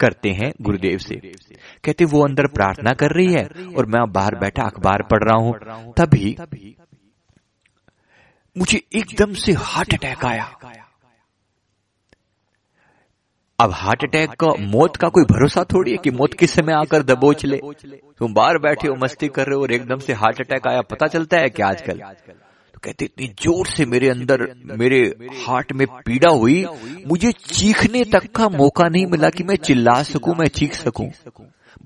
करते 0.00 0.30
हैं 0.30 0.52
गुरुदेव 0.60 0.98
से। 0.98 1.16
कहते 1.84 2.04
वो 2.04 2.24
अंदर 2.24 2.46
प्रार्थना 2.46 2.92
कर 2.92 3.10
रही 3.10 3.32
है 3.32 3.44
और 3.76 3.86
मैं 3.86 4.12
बाहर 4.12 4.34
बैठा 4.34 4.62
अखबार 4.62 5.02
पढ़ 5.02 5.22
रहा 5.22 5.36
हूँ। 5.38 5.92
तभी 5.92 6.36
मुझे 8.56 8.82
एकदम 8.92 9.32
से 9.34 9.52
हार्ट 9.52 9.94
अटैक 9.94 10.24
आया। 10.24 10.44
अब 13.58 13.70
हार्ट 13.72 14.04
अटैक 14.04 14.30
का 14.40 14.46
मौत 14.60 14.96
का 14.96 15.08
कोई 15.08 15.24
भरोसा 15.24 15.64
थोड़ी 15.64 15.90
है 15.90 15.96
कि 15.96 16.10
मौत 16.10 16.34
किस 16.34 16.50
समय 16.50 16.72
आकर 16.72 17.02
दबोच 17.02 17.44
ले? 17.44 17.60
तुम 18.18 18.34
बाहर 18.34 18.58
बैठे 18.58 18.88
हो 18.88 18.94
मस्ती 18.94 19.28
कर 19.28 19.46
रहे 19.46 19.56
हो 19.56 19.62
और 19.62 19.72
एकदम 19.72 19.98
से 19.98 20.12
हार्ट 20.12 20.40
अटैक 20.40 20.66
आया। 20.66 20.80
पता 20.80 21.06
चलता 21.06 21.38
है 21.38 21.48
क्या 21.48 21.66
आजकल 21.66 22.02
कहते, 22.84 23.04
इतनी 23.04 23.26
ज़ोर 23.42 23.66
से 23.66 23.86
मेरे 23.86 24.08
अंदर, 24.08 24.46
मेरे 24.78 25.00
हार्ट 25.46 25.72
में 25.72 25.86
पीड़ा 26.06 26.30
हुई, 26.30 26.64
मुझे 27.06 27.32
चीखने 27.32 28.04
तक 28.04 28.30
का 28.36 28.48
मौका 28.50 28.88
नहीं 28.88 29.06
मिला 29.06 29.30
कि 29.30 29.44
मैं 29.44 29.56
चिल्ला 29.56 30.02
सकूँ, 30.04 30.34
मैं 30.34 30.48
चीख 30.50 30.74
सकूँ। 30.74 31.10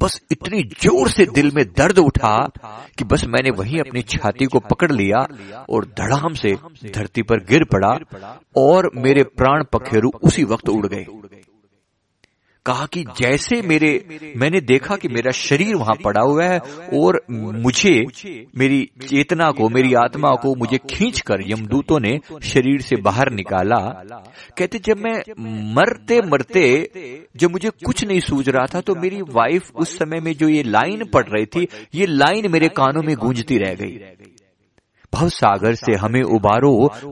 बस 0.00 0.20
इतनी 0.32 0.62
ज़ोर 0.82 1.08
से 1.08 1.24
दिल 1.26 1.50
में 1.54 1.64
दर्द 1.68 1.98
उठा 1.98 2.36
कि 2.98 3.04
बस 3.04 3.24
मैंने 3.26 3.50
वहीं 3.50 3.78
अपनी 3.80 4.02
छाती 4.02 4.46
को 4.46 4.58
पकड़ 4.60 4.90
लिया 4.92 5.26
और 5.70 5.84
धड़ाम 5.98 6.34
से 6.34 6.54
धरती 6.94 7.22
पर 7.22 7.44
गिर 7.44 7.64
पड़ा 7.64 7.98
और 8.56 8.90
मेरे 8.96 9.22
प्राण 9.36 9.64
पखेरु 9.72 10.10
उसी 10.22 10.44
वक्त 10.44 10.68
उड़ 10.68 10.86
गए। 10.86 11.06
कहा 12.68 12.86
कि 12.86 13.04
जैसे 13.20 13.60
मेरे 13.62 13.90
मैंने 14.36 14.60
देखा 14.60 14.96
कि 14.96 15.08
मेरा 15.08 15.30
शरीर 15.32 15.74
वहाँ 15.76 15.94
पड़ा 16.04 16.22
हुआ 16.22 16.44
है 16.44 16.58
और 17.00 17.20
मुझे 17.30 17.92
मेरी 18.58 18.80
चेतना 19.06 19.50
को 19.50 19.68
मेरी 19.68 19.94
आत्मा 19.94 20.34
को 20.42 20.54
मुझे 20.54 20.78
खींचकर 20.90 21.42
यमदूतों 21.50 22.00
ने 22.00 22.18
शरीर 22.42 22.80
से 22.80 22.96
बाहर 22.96 23.30
निकाला। 23.32 23.78
कहते 24.58 24.78
जब 24.78 24.98
मैं 24.98 25.16
मरते 25.74 26.20
मरते 26.26 26.66
जब 27.36 27.50
मुझे 27.50 27.70
कुछ 27.86 28.04
नहीं 28.04 28.20
सूझ 28.20 28.48
रहा 28.48 28.66
था 28.74 28.80
तो 28.80 28.94
मेरी 28.94 29.20
वाइफ 29.30 29.70
उस 29.76 29.96
समय 29.98 30.20
में 30.20 30.32
जो 30.34 30.48
ये 30.48 30.62
लाइन 30.62 31.04
पड़ 31.04 31.24
रही 31.28 31.46
थी 31.46 31.66
ये 31.94 32.06
लाइन 32.06 32.50
मेरे 32.52 32.68
कानों 32.76 33.02
में 33.02 33.14
गूंजती 33.16 33.58
रह 33.58 33.74
गई। 33.74 33.98
भव 35.12 35.28
सागर 35.28 35.74
से 35.74 35.94
हमें 35.94 36.22
उबारो 36.22 36.70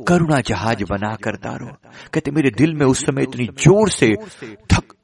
करुणा 0.09 0.41
जहाज़ 0.41 0.83
बनाकर 0.85 1.37
तारो 1.37 1.67
कहते 2.15 2.31
मेरे 2.31 2.50
दिल 2.50 2.75
में 2.75 2.87
उस 2.87 3.05
समय 3.07 3.23
इतनी 3.23 3.47
ज़ोर 3.59 3.91
से 3.91 4.12
धक 4.73 4.95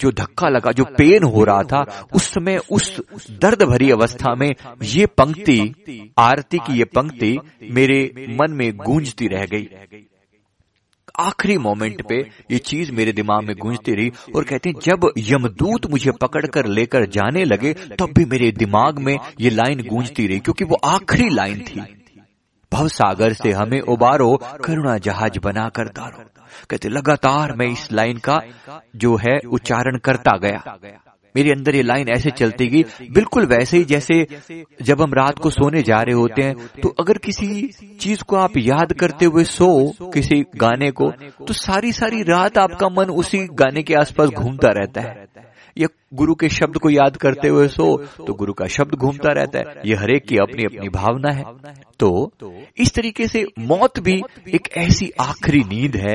जो 0.00 0.10
धक्का 0.12 0.48
लगा 0.48 0.72
जो 0.72 0.84
पेन 0.98 1.24
हो 1.24 1.44
रहा 1.44 1.62
था 1.62 1.82
उस 2.14 2.32
समय 2.32 2.60
उस 2.70 2.96
दर्द 3.42 3.62
भरी 3.62 3.90
अवस्था 3.90 4.34
में 4.34 4.50
ये 4.84 5.06
पंक्ति 5.18 5.58
आरती 6.18 6.58
की 6.58 6.78
ये 6.78 6.84
पंक्ति 6.96 7.38
मेरे 7.70 8.02
मन 8.40 8.52
में 8.52 8.70
गूंजती 8.76 9.26
रह 9.26 9.46
गई। 9.46 9.68
आखिरी 11.20 11.56
मोमेंट 11.58 12.02
पे 12.08 12.16
ये 12.50 12.58
चीज़ 12.58 12.90
मेरे 12.92 13.12
दिमाग 13.12 13.44
में 13.44 13.54
गूंजती 13.56 13.92
रही 13.94 14.10
और 14.36 14.44
कहते 14.44 14.68
हैं 14.68 14.80
जब 14.82 15.10
यमदूत 15.18 15.86
मुझे 15.90 16.10
पकड़कर 16.20 16.66
लेकर 16.68 17.06
जाने 17.10 17.44
लगे 17.44 17.72
तब 17.98 18.12
भी 18.16 18.24
मेरे 18.24 18.50
दिमाग 18.52 18.98
में 18.98 19.16
ये 19.40 19.50
लाइन 19.50 19.86
गूंजती 19.88 20.26
रही 20.26 20.40
क्योंकि 20.40 20.64
वो 20.64 20.76
आखिरी 20.84 21.28
लाइन 21.30 21.60
थी। 21.60 21.80
भव 22.72 22.88
सागर 22.88 23.32
से 23.32 23.52
हमें 23.52 23.80
उबारो 23.80 24.36
करुणा 24.64 24.96
जहाज़ 24.98 25.38
बनाकर 25.38 25.88
दारो 25.88 26.24
कहते 26.70 26.88
लगातार 26.88 27.54
मैं 27.56 27.66
इस 27.66 27.92
लाइन 27.92 28.18
का 28.18 28.40
जो 28.96 29.16
है 29.16 29.38
उच्चारण 29.50 29.98
करता 29.98 30.36
गया। 30.36 30.78
मेरे 31.34 31.50
अंदर 31.50 31.74
ये 31.74 31.82
लाइन 31.82 32.08
ऐसे 32.08 32.30
चलती 32.30 32.66
गई 32.66 32.82
बिल्कुल 33.10 33.46
वैसे 33.46 33.76
ही 33.76 33.84
जैसे 33.84 34.26
जब 34.82 35.02
हम 35.02 35.14
रात 35.14 35.38
को 35.38 35.50
सोने 35.50 35.82
जा 35.82 35.96
रहे 35.96 36.14
होते 36.14 36.42
हैं 36.42 36.54
तो 36.82 36.88
अगर 37.00 37.18
किसी 37.18 37.62
चीज़ 38.00 38.22
को 38.22 38.36
आप 38.36 38.56
याद 38.56 38.92
करते 38.92 39.24
हुए 39.24 39.44
सो 39.44 39.68
किसी 40.14 40.40
गाने 40.56 40.90
को 40.90 41.10
तो 41.46 41.54
सारी 41.54 41.92
सारी 41.92 42.22
रात 42.22 42.58
आपका 42.58 42.88
मन 42.88 43.10
उसी 43.10 43.46
गाने 43.54 43.82
के 43.82 43.94
आसपास 43.94 44.30
घूमता 44.30 44.68
रहता 44.68 45.00
है। 45.00 45.25
या 45.78 45.88
गुरु 46.14 46.34
के 46.34 46.48
शब्द 46.48 46.76
को 46.78 46.90
याद 46.90 47.16
करते 47.16 47.48
हुए 47.48 47.66
सो 47.68 47.86
तो 48.16 48.34
गुरु 48.34 48.52
का 48.52 48.66
शब्द 48.66 48.94
घूमता 48.94 49.32
रहता 49.32 49.58
है। 49.58 49.82
ये 49.86 49.94
हरेक 49.94 50.26
की 50.26 50.36
अपनी 50.36 50.64
अपनी 50.64 50.88
भावना 50.88 51.32
है। 51.32 51.44
तो 52.00 52.10
इस 52.78 52.92
तरीके 52.94 53.26
से 53.28 53.44
मौत 53.60 53.98
भी 54.00 54.14
एक 54.54 54.68
ऐसी 54.76 55.10
आखिरी 55.20 55.60
नींद 55.64 55.96
है 55.96 56.14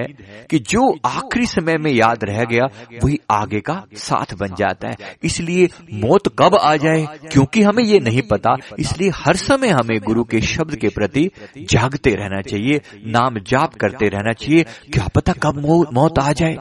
कि 0.49 0.59
जो 0.69 0.87
आखिरी 1.05 1.45
समय 1.45 1.77
में 1.77 1.91
याद 1.91 2.23
रह 2.23 2.43
गया 2.43 2.65
वही 3.03 3.17
आगे 3.31 3.59
का 3.59 3.75
साथ 3.97 4.33
बन 4.35 4.55
जाता 4.55 4.89
है। 4.89 5.15
इसलिए 5.23 5.67
मौत 5.95 6.27
कब 6.39 6.55
आ 6.55 6.75
जाए 6.75 7.05
क्योंकि 7.31 7.61
हमें 7.61 7.83
ये 7.83 7.99
नहीं 7.99 8.21
पता। 8.21 8.55
इसलिए 8.79 9.11
हर 9.15 9.35
समय 9.35 9.69
हमें 9.71 9.99
गुरु 9.99 10.23
के 10.23 10.41
शब्द 10.47 10.75
के 10.75 10.89
प्रति 10.89 11.29
जागते 11.69 12.15
रहना 12.15 12.41
चाहिए 12.41 12.81
नाम 13.07 13.39
जाप 13.47 13.75
करते 13.75 14.09
रहना 14.09 14.33
चाहिए। 14.33 14.63
क्या 14.93 15.07
पता 15.15 15.33
कब 15.43 15.63
मौत 15.93 16.19
आ 16.19 16.31
जाए। 16.33 16.57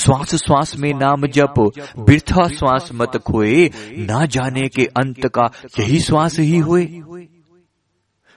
श्वास 0.00 0.34
श्वास 0.36 0.76
में 0.78 0.92
नाम 0.94 1.26
जप 1.28 1.54
वृथा 1.98 2.46
श्वास 2.48 2.90
मत 2.94 3.16
खोए, 3.26 3.70
ना 4.00 4.24
जाने 4.26 4.68
के 4.68 4.84
अंत 4.98 5.26
का 5.28 5.50
यही 5.80 5.98
श्वास 6.00 6.38
ही 6.38 6.58
हुए। 6.58 6.84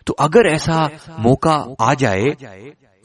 तो 0.07 0.13
अगर 0.19 0.47
ऐसा 0.47 0.89
मौका 1.19 1.55
आ 1.81 1.93
जाए, 1.93 2.35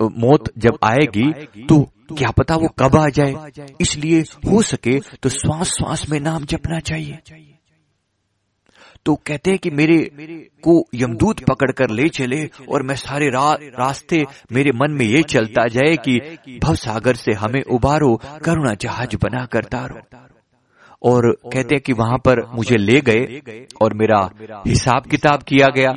मौत 0.00 0.50
जब 0.58 0.78
आएगी 0.84 1.30
तो 1.64 1.80
क्या 2.10 2.30
पता 2.30 2.54
वो 2.54 2.68
कब 2.78 2.96
आ 2.96 3.06
जाए? 3.08 3.34
इसलिए 3.80 4.20
हो 4.46 4.62
सके 4.62 4.98
तो 5.22 5.28
श्वास 5.28 5.68
श्वास 5.68 6.08
में 6.10 6.18
नाम 6.20 6.44
जपना 6.44 6.78
चाहिए। 6.80 7.18
तो 9.08 9.14
कहते 9.14 9.50
हैं 9.50 9.58
कि 9.58 9.70
मेरे 9.70 9.98
को 10.62 10.72
यमदूत 10.94 11.40
पकड़ 11.40 11.70
कर 11.72 11.90
ले 11.90 12.08
चले 12.08 12.50
और 12.68 12.82
मैं 12.82 12.94
सारे 12.94 13.28
रा, 13.28 13.52
रास्ते 13.54 14.24
मेरे 14.52 14.72
मन 14.72 14.90
में 14.90 15.06
ये 15.06 15.22
चलता 15.22 15.66
जाए 15.68 15.96
कि 16.08 16.18
भव 16.62 16.74
सागर 16.74 17.14
से 17.14 17.32
हमें 17.32 17.62
उबारो 17.62 18.14
करुणा 18.44 18.74
जहाज़ 18.74 19.16
बना 19.16 19.46
कर 19.46 19.64
तारो। 19.64 20.00
और 21.02 21.30
कहते 21.44 21.74
हैं 21.74 21.80
कि 21.80 21.92
वहाँ 21.92 22.16
पर 22.18 22.40
मुझे 22.54 22.76
ले 22.76 23.00
गए 23.00 23.40
और 23.82 23.94
मेरा 23.94 24.18
हिसाब 24.66 25.02
किताब 25.10 25.42
किया 25.42 25.66
गया। 25.76 25.92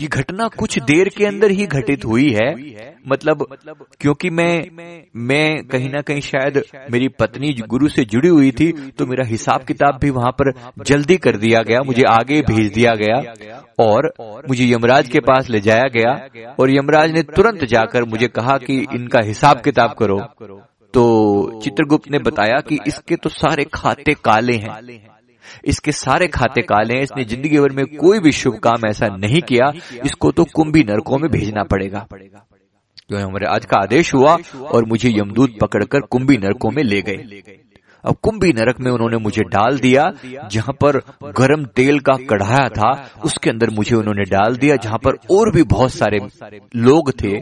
ये 0.00 0.06
घटना 0.06 0.48
कुछ 0.48 0.78
देर 0.80 1.08
के 1.08 1.26
अंदर 1.26 1.50
ही 1.50 1.66
घटित 1.66 2.04
हुई 2.04 2.28
है। 2.32 2.50
मतलब 3.08 3.46
क्योंकि 4.00 4.30
मैं 4.30 4.62
मैं 5.16 5.64
कहीं 5.64 5.90
ना 5.90 6.00
कहीं 6.00 6.20
शायद 6.20 6.62
मेरी 6.92 7.08
पत्नी 7.08 7.52
गुरु 7.68 7.88
से 7.88 8.04
जुड़ी 8.04 8.28
हुई 8.28 8.50
थी 8.50 8.70
तो 8.90 9.06
मेरा 9.06 9.24
हिसाब 9.26 9.64
किताब 9.64 9.98
भी 10.02 10.10
वहाँ 10.10 10.32
पर 10.32 10.52
जल्दी 10.86 11.16
कर 11.16 11.36
दिया 11.36 11.62
गया 11.62 11.80
मुझे 11.86 12.02
आगे 12.02 12.40
भेज 12.42 12.72
दिया 12.72 12.94
गया 12.94 13.16
और 13.80 14.12
मुझे 14.48 14.72
यमराज 14.72 15.08
के 15.08 15.20
पास 15.20 15.48
ले 15.50 15.60
जाया 15.60 15.88
गया 15.88 16.12
और 16.60 16.70
यमराज 16.70 17.12
ने 17.12 17.22
तुरंत 17.22 17.64
जाकर 17.64 18.04
मुझे 18.04 18.28
कहा 18.28 18.56
कि 18.58 18.78
इनका 18.94 19.20
हिसाब 19.24 19.60
किताब 19.60 19.94
करो। 19.98 20.20
तो 20.94 21.60
चित्रगुप्त 21.64 22.10
ने 22.10 22.18
बताया 22.18 22.60
कि 22.60 22.78
इसके 22.86 23.16
तो 23.16 23.28
सारे 23.30 23.64
खाते 23.74 24.14
काले 24.14 24.56
हैं। 24.56 25.00
इसके 25.64 25.92
सारे 25.92 26.26
खाते 26.28 26.62
काले 26.62 26.94
हैं, 26.94 27.02
इसने 27.02 27.24
ज़िंदगी 27.24 27.58
भर 27.58 27.72
में 27.72 27.84
कोई 27.96 28.18
भी 28.18 28.32
शुभ 28.32 28.58
काम 28.58 28.86
ऐसा 28.88 29.06
नहीं 29.16 29.40
किया, 29.42 29.72
इसको 30.04 30.30
तो 30.32 30.44
कुंभी 30.54 30.82
नरकों 30.84 31.18
में 31.18 31.30
भेजना 31.30 31.62
पड़ेगा। 31.62 32.06
क्योंकि 32.08 33.24
हमारे 33.24 33.46
आज 33.46 33.64
का 33.64 33.76
आदेश 33.76 34.14
हुआ 34.14 34.36
और 34.64 34.84
मुझे 34.84 35.10
यमदूत 35.10 35.58
पकड़कर 35.60 36.00
कुंभी 36.00 36.36
नरकों 36.36 36.70
में 36.70 36.82
ले 36.82 37.00
गए। 37.02 37.42
अब 38.04 38.16
कुंभी 38.22 38.52
नरक 38.52 38.80
में 38.80 38.90
उन्होंने 38.92 39.16
मुझे 39.16 39.42
डाल 39.44 39.78
दिया, 39.78 40.10
जहाँ 40.52 40.72
पर 40.74 40.98
गर्म 41.38 41.64
तेल 41.66 41.98
का 42.00 42.16
कढ़ाया 42.30 42.68
था, 42.68 42.92
उसके 43.24 43.50
अंदर 43.50 43.70
मुझे 43.70 43.94
उन्होंने 43.96 44.24
डाल 44.30 44.56
दिया, 44.56 44.76
जहाँ 44.76 44.98
पर 44.98 45.18
और 45.30 45.50
भी 45.50 45.62
बहुत 45.64 45.92
सारे 45.92 46.20
लोग 46.76 47.12
थे। 47.22 47.38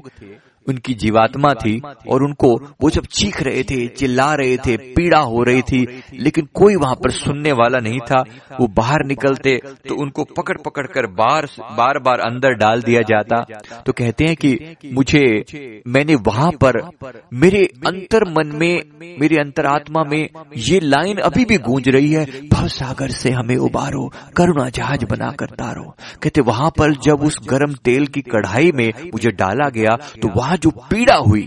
उनकी 0.70 0.94
जीवात्मा 0.96 1.52
थी 1.56 1.78
और 2.08 2.22
उनको 2.22 2.54
वो 2.82 2.90
जब 2.90 3.06
चीख 3.12 3.42
रहे 3.42 3.62
थे, 3.64 3.86
चिल्ला 3.90 4.32
रहे 4.34 4.56
थे, 4.58 4.76
पीड़ा 4.94 5.18
हो 5.20 5.42
रही 5.42 5.62
थी, 5.62 5.86
लेकिन 6.18 6.48
कोई 6.54 6.76
वहाँ 6.76 6.94
पर 6.94 7.10
सुनने 7.12 7.52
वाला 7.54 7.78
नहीं 7.80 8.00
था। 8.02 8.22
वो 8.60 8.66
बाहर 8.76 9.04
निकलते 9.06 9.56
तो 9.88 9.94
उनको 9.96 10.24
पकड़ 10.36 10.56
पकड़ 10.58 10.86
कर 10.86 11.06
बार 11.12 11.46
बार 11.72 11.98
बार 11.98 12.20
अंदर 12.20 12.54
डाल 12.56 12.82
दिया 12.82 13.02
जाता। 13.04 13.42
तो 13.86 13.92
कहते 13.92 14.24
हैं 14.24 14.36
कि 14.36 14.56
मुझे, 14.92 15.22
मैंने 15.86 16.14
वहाँ 16.26 16.50
पर 16.64 16.80
मेरे 17.34 17.62
अंतर 17.86 18.24
मन 18.28 18.56
में, 18.56 18.82
मेरे 19.20 19.36
अंतरात्मा 19.38 20.02
में 20.04 20.28
ये 20.58 20.80
लाइन 20.80 21.18
अभी 21.20 21.44
भी 21.44 21.58
गूंज 21.60 21.88
रही 21.88 22.12
है, 22.12 22.24
भव 22.48 22.68
सागर 22.70 23.10
से 23.12 23.30
हमें 23.32 23.56
उबारो, 23.58 24.06
करुणा 24.36 24.68
जहाज़ 24.70 25.04
बना 25.06 25.30
कर 25.32 25.46
तारो। 25.54 25.94
कहते, 26.22 26.40
वहाँ 26.42 26.70
पर 26.70 26.94
जब 27.04 27.22
उस 27.22 27.38
गर्म 27.48 27.74
तेल 27.84 28.06
की 28.06 28.20
कढ़ाई 28.22 28.70
में 28.74 28.92
मुझे 29.04 29.30
डाला 29.32 29.68
गया 29.70 29.96
तो 30.22 30.28
वहाँ 30.30 30.56
जो 30.60 30.70
पीड़ा 30.70 31.16
हुई, 31.18 31.46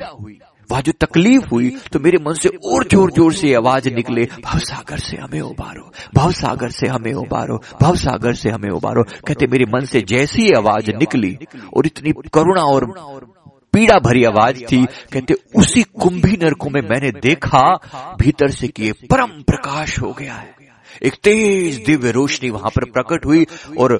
वहाँ 0.70 0.82
जो 0.82 0.92
तकलीफ़ 1.00 1.46
हुई 1.46 1.70
तो 1.94 2.00
मेरे 2.00 2.18
मन 2.20 2.34
से 2.34 2.50
और 2.50 2.84
ज़ोर 2.92 3.12
ज़ोर 3.12 3.34
से 3.34 3.54
आवाज़ 3.56 3.90
निकले, 3.90 4.24
भाव 4.44 4.60
सागर 4.62 5.00
से 5.00 5.18
हमें 5.18 5.42
उबारो, 5.42 5.92
भाव 6.16 6.32
सागर 6.34 6.72
से 6.72 6.88
हमें 6.88 7.12
उबारो, 7.14 7.58
भाव 7.82 7.96
सागर 7.98 8.34
से 8.34 8.50
हमें 8.50 8.70
उबारो। 8.70 9.04
कहते 9.28 9.48
मेरे 9.48 9.66
मन 9.66 9.86
से 9.86 10.02
जैसी 10.04 10.50
आवाज़ 10.54 10.92
निकली, 10.94 11.38
और 11.76 11.86
इतनी 11.86 12.14
करुणा 12.34 12.62
और 12.64 12.86
पीड़ा 13.74 13.98
भरी 14.00 14.24
आवाज़ 14.24 14.64
थी, 14.64 14.86
कहते 15.14 15.34
उसी 15.56 15.84
कुंभी 16.00 16.38
नरकों 16.38 16.70
में 16.70 16.82
मैंने 16.82 17.12
देखा, 17.22 17.64
भीतर 18.20 18.52
से 18.52 18.68
किए 18.68 18.92
परम 19.12 19.42
प्रकाश 19.44 20.00
हो 20.02 20.12
गया 20.12 20.34
है। 20.34 20.56
एक 21.02 21.14
तेज 21.24 21.84
दिव्य 21.86 22.12
रोशनी 22.12 22.50
वहाँ 22.50 22.70
पर 22.70 22.86
प्रकट 22.92 23.26
हुई, 23.26 23.46
और 23.80 24.00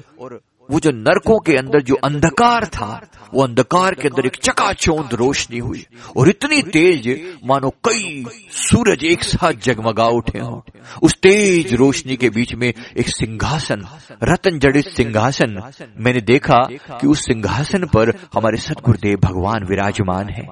वो 0.70 0.80
जो 0.80 0.90
नरकों 0.90 1.38
के 1.38 1.56
अंदर 1.56 1.82
जो 1.82 1.94
अंधकार 1.94 2.64
था, 2.64 3.06
वो 3.34 3.42
अंधकार 3.42 3.94
के 3.94 4.08
अंदर 4.08 4.26
एक 4.26 4.36
चकाचौंध 4.36 5.14
रोशनी 5.14 5.58
हुई। 5.58 5.86
और 6.16 6.28
इतनी 6.28 6.62
तेज, 6.62 7.20
मानो 7.46 7.70
कई 7.70 8.24
सूरज 8.50 9.04
एक 9.04 9.22
साथ 9.22 9.52
जगमगा 9.52 10.06
उठे 10.06 10.38
हों। 10.38 10.70
उस 11.02 11.14
तेज 11.14 11.74
रोशनी 11.74 12.16
के 12.16 12.30
बीच 12.30 12.54
में 12.54 12.74
एक 12.96 13.08
सिंहासन, 13.08 13.86
रतन 14.22 14.58
जड़ित 14.58 14.88
सिंहासन, 14.88 15.70
मैंने 16.00 16.20
देखा 16.20 16.68
कि 16.72 17.06
उस 17.06 17.26
सिंहासन 17.26 17.86
पर 17.86 18.10
हमारे 18.34 18.56
सदगुरुदेव 18.56 19.18
भगवान 19.24 19.64
विराजमान 19.64 20.28
है। 20.28 20.46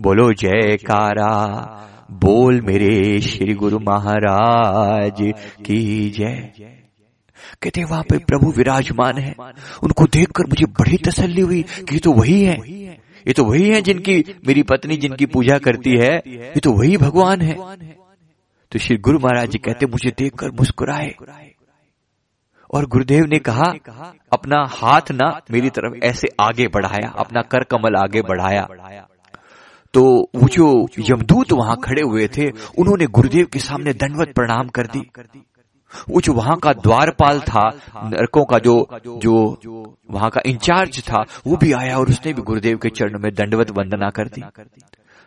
बोलो, 0.00 0.32
जयकारा, 0.32 1.34
बोल 2.10 2.60
मेरे 2.60 3.20
श्री 3.20 3.54
गुरु 3.54 3.78
महाराज 3.78 5.32
की 5.66 6.10
जय। 6.10 6.52
कहते 7.62 7.84
वहाँ 7.84 8.02
पे 8.02 8.18
प्रभु 8.18 8.50
विराजमान 8.50 9.18
है। 9.18 9.34
उनको 9.82 10.04
देखकर 10.06 10.46
मुझे 10.46 10.66
बड़ी 10.80 10.96
तसल्ली 10.96 11.40
हुई 11.40 11.62
कि 11.62 11.94
ये 11.94 11.98
तो 11.98 12.12
वही 12.12 12.42
है। 12.42 12.56
ये 13.26 13.32
तो 13.32 13.44
वही 13.44 13.68
है 13.68 13.80
जिनकी 13.82 14.24
मेरी 14.46 14.62
पत्नी 14.62 14.96
जिनकी 14.96 15.26
पूजा 15.26 15.58
करती 15.58 15.96
है। 15.96 16.14
ये 16.26 16.60
तो 16.60 16.72
वही 16.72 16.96
भगवान 16.96 17.40
है। 17.40 17.56
तो 18.72 18.78
श्री 18.78 18.96
गुरु 18.96 19.18
महाराज 19.18 19.50
जी 19.50 19.58
कहते, 19.58 19.86
मुझे 19.86 20.10
देखकर 20.18 20.50
मुस्कुराए। 20.50 21.14
और 22.74 22.86
गुरुदेव 22.86 23.24
ने 23.24 23.38
कहा, 23.38 23.72
अपना 24.32 24.64
हाथ 24.68 25.10
ना 25.12 25.40
मेरी 25.50 25.70
तरफ़ 25.70 25.94
ऐसे 26.04 26.28
आगे 26.40 26.66
बढ़ाया, 26.68 27.08
अपना 27.18 27.42
कर 27.42 27.64
कमल 27.64 27.96
आगे 27.96 28.22
बढ़ाया। 28.22 28.68
तो 29.94 30.02
वो 30.34 30.48
जो 30.48 30.66
यमदूत 30.98 31.52
वहाँ 31.52 31.76
खड़े 31.84 32.02
हुए 32.02 32.26
थे, 32.28 32.48
उन्होंने 32.78 33.06
गुरुदेव 33.06 33.46
के 33.46 33.58
सामने 33.58 33.92
दंडवत 33.92 34.34
प्रणाम 34.34 34.68
कर 34.68 34.86
दी। 34.86 35.00
जो 36.20 36.32
वहाँ 36.32 36.56
का 36.56 36.72
द्वारपाल 36.72 37.40
था, 37.40 37.68
नरकों 38.04 38.44
का 38.44 38.58
जो 38.58 38.88
जो 39.22 39.98
वहाँ 40.10 40.30
का 40.30 40.40
इंचार्ज 40.46 41.00
था, 41.00 41.24
वो 41.46 41.56
भी 41.56 41.72
आया 41.72 41.96
और 41.98 42.08
उसने 42.08 42.32
भी 42.32 42.42
गुरुदेव 42.42 42.78
के 42.78 42.88
चरणों 42.88 43.20
में 43.20 43.32
दंडवत 43.34 43.70
वंदना 43.70 44.10
कर 44.10 44.28
दी। 44.28 44.42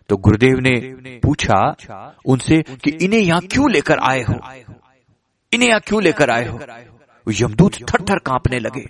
तो 0.10 0.18
गुरुदेव 0.18 0.60
ने 0.60 1.20
पूछा 1.20 1.60
उनसे 2.26 2.62
कि 2.84 2.92
इन्हें 3.02 3.20
यहाँ 3.20 3.42
क्यों 3.42 3.72
लेकर 3.72 4.00
आए 4.00 4.22
हो? 4.22 4.36
इन्हें 5.54 5.70
यहाँ 5.70 5.80
क्यों 5.80 6.02
लेकर 6.04 6.30
आए 6.30 6.48
हो? 6.48 6.60
यमदूत 7.28 7.76
थर 7.84 8.02
थर 8.02 8.20
कांपने 8.20 8.60
लगे। 8.60 8.86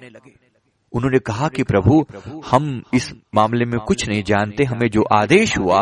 उन्होंने 0.93 1.19
कहा 1.19 1.47
कि 1.47 1.63
प्रभु, 1.63 2.05
हम 2.51 2.81
इस 2.93 3.11
मामले 3.35 3.65
में 3.65 3.79
कुछ 3.79 4.07
नहीं 4.09 4.23
जानते, 4.23 4.63
हमें 4.63 4.89
जो 4.89 5.03
आदेश 5.13 5.57
हुआ 5.57 5.79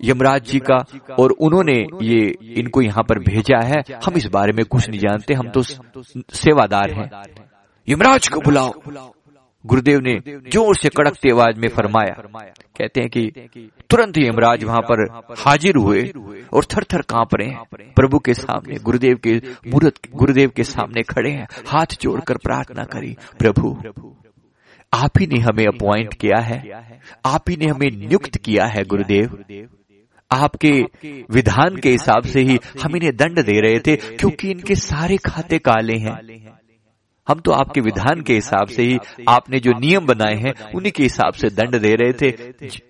यमराज 0.00 0.44
जी 0.44 0.58
का 0.60 0.76
और 1.18 1.30
उन्होंने 1.40 1.76
ये 2.02 2.20
इनको 2.56 2.82
यहाँ 2.82 3.02
पर 3.02 3.18
भेजा 3.20 3.60
है। 3.66 3.82
हम 4.04 4.16
इस 4.16 4.26
बारे 4.26 4.52
में 4.52 4.64
कुछ 4.64 4.88
नहीं 4.88 5.00
जानते, 5.00 5.34
हम 5.34 5.48
तो 5.48 5.62
सेवादार 5.62 6.92
हैं। 6.92 7.08
यमराज 7.88 8.28
को 8.28 8.40
बुलाओ। 8.40 8.72
गुरुदेव 9.64 10.00
ने 10.00 10.14
ज़ोर 10.52 10.76
से 10.76 10.88
कड़कती 10.88 11.30
आवाज़ 11.30 11.58
में 11.60 11.68
फरमाया, 11.68 12.14
कहते 12.76 13.00
हैं 13.00 13.10
कि 13.10 13.48
तुरंत 13.90 14.16
ही 14.16 14.26
यमराज 14.26 14.62
वहाँ 14.64 14.80
पर 14.82 15.02
हाजिर 15.38 15.76
हुए 15.76 16.02
और 16.52 16.64
थर 16.64 16.84
थर 16.84 17.02
काँप 17.08 17.34
रहे 17.34 17.48
हैं। 17.48 17.92
प्रभु 17.96 18.18
के 18.18 18.34
सामने, 18.34 18.78
गुरुदेव 18.78 19.18
के 19.26 19.34
मूर्त, 19.70 20.00
गुरुदेव 20.14 20.52
के 20.56 20.64
सामने 20.64 21.02
खड़े 21.02 21.30
हैं। 21.30 21.46
हाथ 21.68 21.96
जोड़कर 22.02 22.36
प्रार्थना 22.36 22.84
करी, 22.84 23.16
प्रभु, 23.38 23.76
आप 24.92 25.18
ही 25.18 25.26
ने 25.26 25.40
हमें 25.40 25.66
अपॉइंट 25.66 26.14
किया 26.14 26.40
है। 26.40 26.62
आप 27.26 27.50
ही 27.50 27.56
ने 27.56 27.66
हमें 27.66 27.90
नियुक्त 27.90 28.36
किया 28.36 28.66
है, 28.66 28.84
गुरुदेव। 28.84 29.38
आपके 30.30 30.70
विधान 31.30 31.76
के 31.76 31.90
हिसाब 31.90 32.24
से 32.24 32.40
ही 32.40 32.58
हम 32.82 32.96
इन्हें 32.96 33.14
दंड 33.16 33.42
दे 33.44 33.60
रहे 33.60 33.78
थे 33.78 33.96
क्योंकि 33.96 34.50
इनके 34.50 34.74
सारे 34.74 35.16
खाते 35.26 35.58
काले 35.58 35.96
हैं। 35.98 36.18
हम 37.26 37.40
तो 37.40 37.52
आपके 37.52 37.80
विधान 37.80 38.20
के 38.20 38.34
हिसाब 38.34 38.68
से 38.68 38.82
ही 38.82 38.98
आपने 39.28 39.58
जो 39.60 39.72
नियम 39.78 40.06
बनाए 40.06 40.34
हैं 40.36 40.52
उन्हीं 40.74 40.92
के 40.92 41.02
हिसाब 41.02 41.32
से 41.32 41.48
दंड 41.50 41.76
दे 41.78 41.94
रहे 41.94 42.12
थे। 42.12 42.28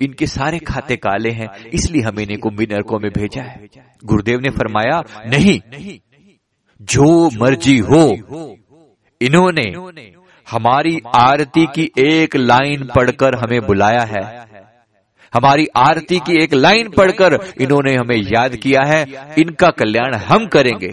इनके 0.04 0.26
सारे 0.26 0.58
खाते 0.58 0.96
काले 0.96 1.30
हैं 1.30 1.48
इसलिए 1.68 2.02
हम 2.02 2.20
इन्हें 2.20 2.38
कुंभी 2.38 2.66
नरकों 2.70 2.98
में 2.98 3.10
भेजा 3.10 3.42
है। 3.42 3.68
गुरुदेव 4.04 4.40
ने 4.40 4.50
फरमाया 4.50 5.02
नहीं 5.26 5.98
जो 6.90 7.08
मर्ज़ी 7.40 7.76
हो 7.80 8.04
इन्होंने 9.20 9.68
हमारी 10.46 10.98
आरती 11.16 11.66
की 11.66 11.90
एक 11.98 12.36
लाइन 12.36 12.88
पढ़कर 12.96 13.34
हमें 13.38 13.60
बुलाया 13.60 14.04
है। 14.08 14.22
हमारी 15.32 15.66
आरती 15.76 16.18
की 16.18 16.42
एक 16.42 16.54
लाइन 16.54 16.88
पढ़कर 16.88 17.38
इन्होंने 17.60 17.94
हमें 17.94 18.16
याद 18.16 18.56
किया 18.56 18.86
है 18.86 19.02
इनका 19.38 19.68
कल्याण 19.70 20.14
हम 20.14 20.46
करेंगे। 20.46 20.90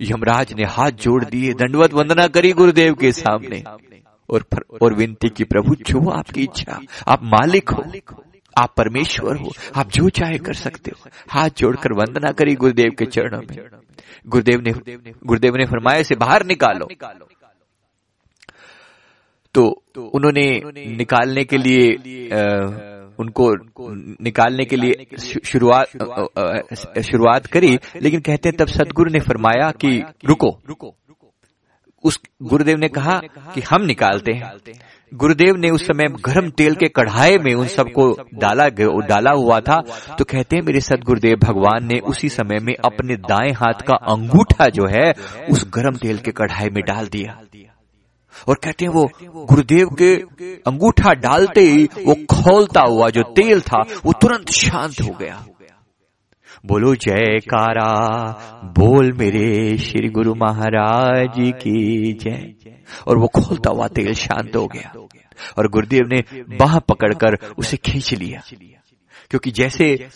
यमराज 0.00 0.52
ने 0.52 0.64
हाथ 0.66 0.90
जोड़ 1.02 1.24
दिए 1.24 1.52
दंडवत 1.54 1.94
वंदना 1.94 2.26
करी 2.26 2.52
गुरुदेव 2.52 2.94
के 2.94 3.12
सामने। 3.12 3.62
और 4.30 4.44
और 4.82 4.94
विनती 4.94 5.28
की 5.28 5.44
प्रभु 5.44 5.74
जो 5.74 6.08
आपकी 6.10 6.42
इच्छा 6.42 6.80
आप 7.08 7.22
मालिक 7.24 7.70
हो 7.70 7.84
आप 8.56 8.74
परमेश्वर 8.76 9.36
हो 9.36 9.52
आप 9.76 9.90
जो 9.90 10.08
चाहे 10.08 10.38
कर 10.38 10.54
सकते 10.54 10.90
हो। 10.90 11.10
हाथ 11.28 11.50
जोड़कर 11.58 11.92
वंदना 11.92 12.30
करी 12.32 12.54
गुरुदेव 12.54 12.94
के 12.98 13.06
चरणों 13.06 13.40
में। 13.50 13.56
गुरुदेव 14.26 14.60
ने 14.60 14.72
गुरुदेव 15.26 15.56
ने 15.56 15.64
फरमाया 15.64 16.02
से 16.02 16.14
बाहर 16.14 16.46
निकालो। 16.46 16.88
तो 19.54 19.64
उन्होंने 19.96 20.62
निकालने 20.96 21.44
के 21.44 21.56
लिए 21.56 21.92
आ, 22.32 22.95
उनको 23.20 23.54
निकालने 24.24 24.64
के 24.64 24.76
लिए 24.76 25.06
शुरुआत 25.44 25.86
शुरुआत 27.02 27.46
करी, 27.46 27.78
लेकिन 28.02 28.20
कहते 28.20 28.48
हैं 28.48 28.56
तब 28.58 28.66
सदगुरु 28.66 29.10
ने 29.10 29.20
फरमाया 29.20 29.70
कि 29.70 30.02
रुको। 30.28 30.60
रुको 30.68 30.94
उस 32.04 32.20
गुरुदेव 32.42 32.78
ने 32.78 32.88
कहा 32.88 33.20
कि 33.54 33.60
हम 33.60 33.82
निकालते 33.82 34.32
हैं। 34.32 34.52
गुरुदेव 35.14 35.56
ने 35.56 35.70
उस 35.70 35.86
समय 35.86 36.04
गर्म 36.04 36.50
तेल 36.50 36.74
के 36.74 36.88
कढ़ाई 36.88 37.38
में 37.38 37.54
उन 37.54 37.66
सबको 37.66 38.10
डाला 38.34 38.68
डाला 39.08 39.30
हुआ 39.30 39.60
था। 39.60 39.80
तो 40.18 40.24
कहते 40.24 40.56
हैं, 40.56 40.62
मेरे 40.62 40.80
सदगुरुदेव, 40.80 41.36
भगवान 41.36 41.86
ने 41.86 41.98
उसी 41.98 42.28
समय 42.28 42.58
में 42.62 42.74
अपने 42.74 43.16
दाएँ 43.16 43.52
हाथ 43.52 43.82
का 43.86 43.94
अंगूठा 43.94 44.66
जो 44.66 44.86
है, 44.86 45.12
उस 45.50 45.64
गर्म 45.74 45.96
तेल 45.96 46.18
के 46.18 46.30
कढ़ाई 46.30 46.68
में 46.70 46.82
डाल 46.86 47.06
दिया। 47.06 47.40
और 48.48 48.54
कहते 48.64 48.84
हैं 48.84 48.92
वो 48.92 49.10
गुरुदेव 49.44 49.88
के 49.88 50.14
अंगूठा 50.54 51.12
डालते 51.12 51.60
ही 51.60 51.84
वो 51.84 52.14
खोलता 52.14 52.80
हुआ 52.88 53.08
जो 53.08 53.22
तेल 53.22 53.60
था, 53.60 53.82
वो 54.04 54.12
तुरंत 54.12 54.50
शांत 54.50 55.00
हो 55.02 55.18
गया। 55.18 55.46
बोलो, 56.66 56.94
जयकारा, 56.94 57.92
बोल 58.78 59.12
मेरे 59.12 59.78
श्री 59.78 60.08
गुरु 60.08 60.34
महाराज 60.34 61.32
की 61.38 62.12
जय। 62.12 62.54
और 63.06 63.18
वो 63.18 63.26
खोलता 63.26 63.70
हुआ 63.70 63.88
तेल 63.88 64.14
शांत 64.14 64.56
हो 64.56 64.66
गया। 64.66 64.92
और 65.58 65.68
गुरुदेव 65.68 66.02
ने 66.06 66.42
बाह 66.56 66.78
पकड़कर 66.78 67.34
उसे 67.58 67.76
खींच 67.76 68.14
लिया। 68.14 68.40
क्योंकि 69.30 69.50
जैसे 69.50 70.08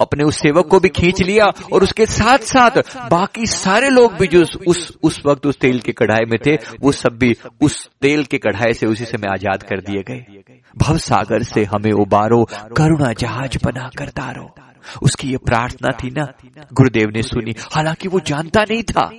अपने 0.00 0.24
उस 0.24 0.36
सेवक 0.36 0.66
को 0.66 0.80
भी 0.80 0.88
खींच 0.88 1.22
लिया 1.22 1.46
और 1.72 1.82
उसके 1.82 2.06
साथ 2.06 2.38
साथ 2.44 2.78
बाकी 3.10 3.46
सारे 3.46 3.90
लोग 3.90 4.14
भी 4.14 4.26
जो 4.26 4.44
उस 4.66 4.90
उस 5.02 5.20
वक्त 5.26 5.46
उस 5.46 5.58
तेल 5.58 5.80
के 5.80 5.92
कढ़ाई 5.92 6.24
में 6.26 6.38
थे, 6.46 6.54
वो 6.80 6.92
सब 6.92 7.18
भी 7.18 7.34
उस 7.60 7.88
तेल 8.02 8.24
के 8.24 8.38
कढ़ाई 8.38 8.74
से 8.74 8.86
उसी 8.86 9.04
समय 9.04 9.32
आज़ाद 9.32 9.62
कर 9.62 9.80
दिए 9.80 10.02
गए। 10.02 10.42
भव 10.78 10.98
सागर 10.98 11.42
से 11.42 11.64
हमें 11.64 11.92
उबारो 11.92 12.44
करुणा 12.76 13.12
जहाज़ 13.12 13.58
बना 13.64 13.90
कर 13.98 14.08
तारो 14.08 14.54
उसकी 15.02 15.30
ये 15.30 15.36
प्रार्थना 15.36 15.90
थी 15.92 16.10
ना, 16.10 16.26
गुरुदेव 16.72 17.10
ने 17.14 17.22
सुनी। 17.22 17.54
हालाँकि 17.74 18.08
वो 18.08 18.20
जानता 18.20 18.62
नहीं 18.62 18.82
था। 18.82 19.10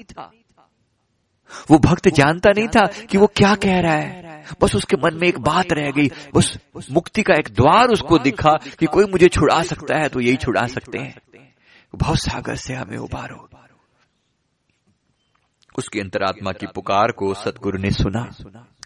वो 1.70 1.78
भक्त 1.80 2.08
जानता 2.10 2.50
नहीं 2.50 2.68
था 2.68 2.86
कि 3.10 3.18
वो 3.18 3.28
क्या 3.28 3.54
कह 3.56 3.80
रहा 3.80 3.94
है। 3.94 4.46
बस 4.62 4.76
उसके 4.76 4.98
मन 4.98 5.20
में 5.22 5.28
एक 5.28 5.40
बात 5.40 5.74
रह 5.74 5.92
गई 5.92 6.10
बस 6.36 6.58
मुक्ति 6.92 7.22
का 7.22 7.34
एक 7.34 7.50
द्वार 7.52 7.90
उसको 7.90 8.18
दिखा 8.20 8.52
कि 8.80 8.86
कोई 8.86 9.06
मुझे 9.06 9.28
छुड़ा 9.28 9.62
सकता 9.64 9.98
है 9.98 10.10
तो 10.10 10.20
यही 10.20 10.36
छुड़ा 10.36 10.66
सकते 10.68 11.00
हैं। 11.00 11.16
भाव 11.94 12.16
सागर 12.16 12.56
से 12.56 12.74
हमें 12.74 12.98
उबारो। 12.98 13.48
उसकी 15.78 16.00
अंतरात्मा 16.00 16.52
की 16.52 16.66
पुकार 16.66 17.12
को 17.12 17.34
सतगुरु 17.34 17.80
ने 17.80 17.92
सुना 17.92 18.30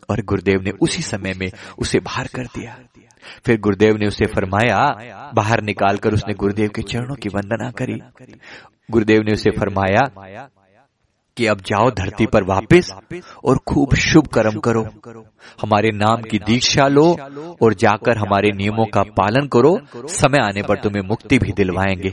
और 0.10 0.22
गुरुदेव 0.22 0.62
ने 0.62 0.72
उसी 0.82 1.02
समय 1.02 1.34
में 1.34 1.50
उसे 1.78 2.00
बाहर 2.00 2.28
कर 2.28 2.46
दिया। 2.48 2.78
फिर 3.46 3.60
गुरुदेव 3.60 3.98
ने 3.98 4.08
उसे 4.08 4.26
फरमाया 4.26 5.32
बाहर 5.36 5.62
निकालकर 5.62 6.14
उसने 6.14 6.34
गुरुदेव 6.34 6.70
के 6.70 6.82
चरणों 6.82 7.16
की 7.16 7.30
वंदना 7.30 7.70
करी। 7.72 8.00
गुरुदेव 8.92 9.22
ने 9.22 9.34
उसे 9.34 9.52
फरमाया 9.52 10.02
कि 11.38 11.46
अब 11.48 11.62
जाओ 11.66 11.90
धरती 11.92 12.26
पर 12.26 12.44
वापस 12.44 12.92
और 13.46 13.58
खूब 13.68 13.94
शुभ 13.96 14.28
कर्म 14.28 14.60
करो। 14.60 14.86
हमारे 15.62 15.90
नाम 15.92 16.22
की 16.22 16.38
दीक्षा 16.40 16.88
लो 16.88 17.06
और 17.62 17.74
जाकर 17.74 18.18
हमारे 18.18 18.50
नियमों 18.52 18.86
का 18.86 19.04
पालन 19.18 19.48
करो। 19.48 19.78
समय 20.10 20.38
आने 20.38 20.62
पर 20.62 20.76
तुम्हें 20.76 21.04
मुक्ति 21.04 21.38
भी 21.40 21.52
दिलवाएँगे। 21.52 22.10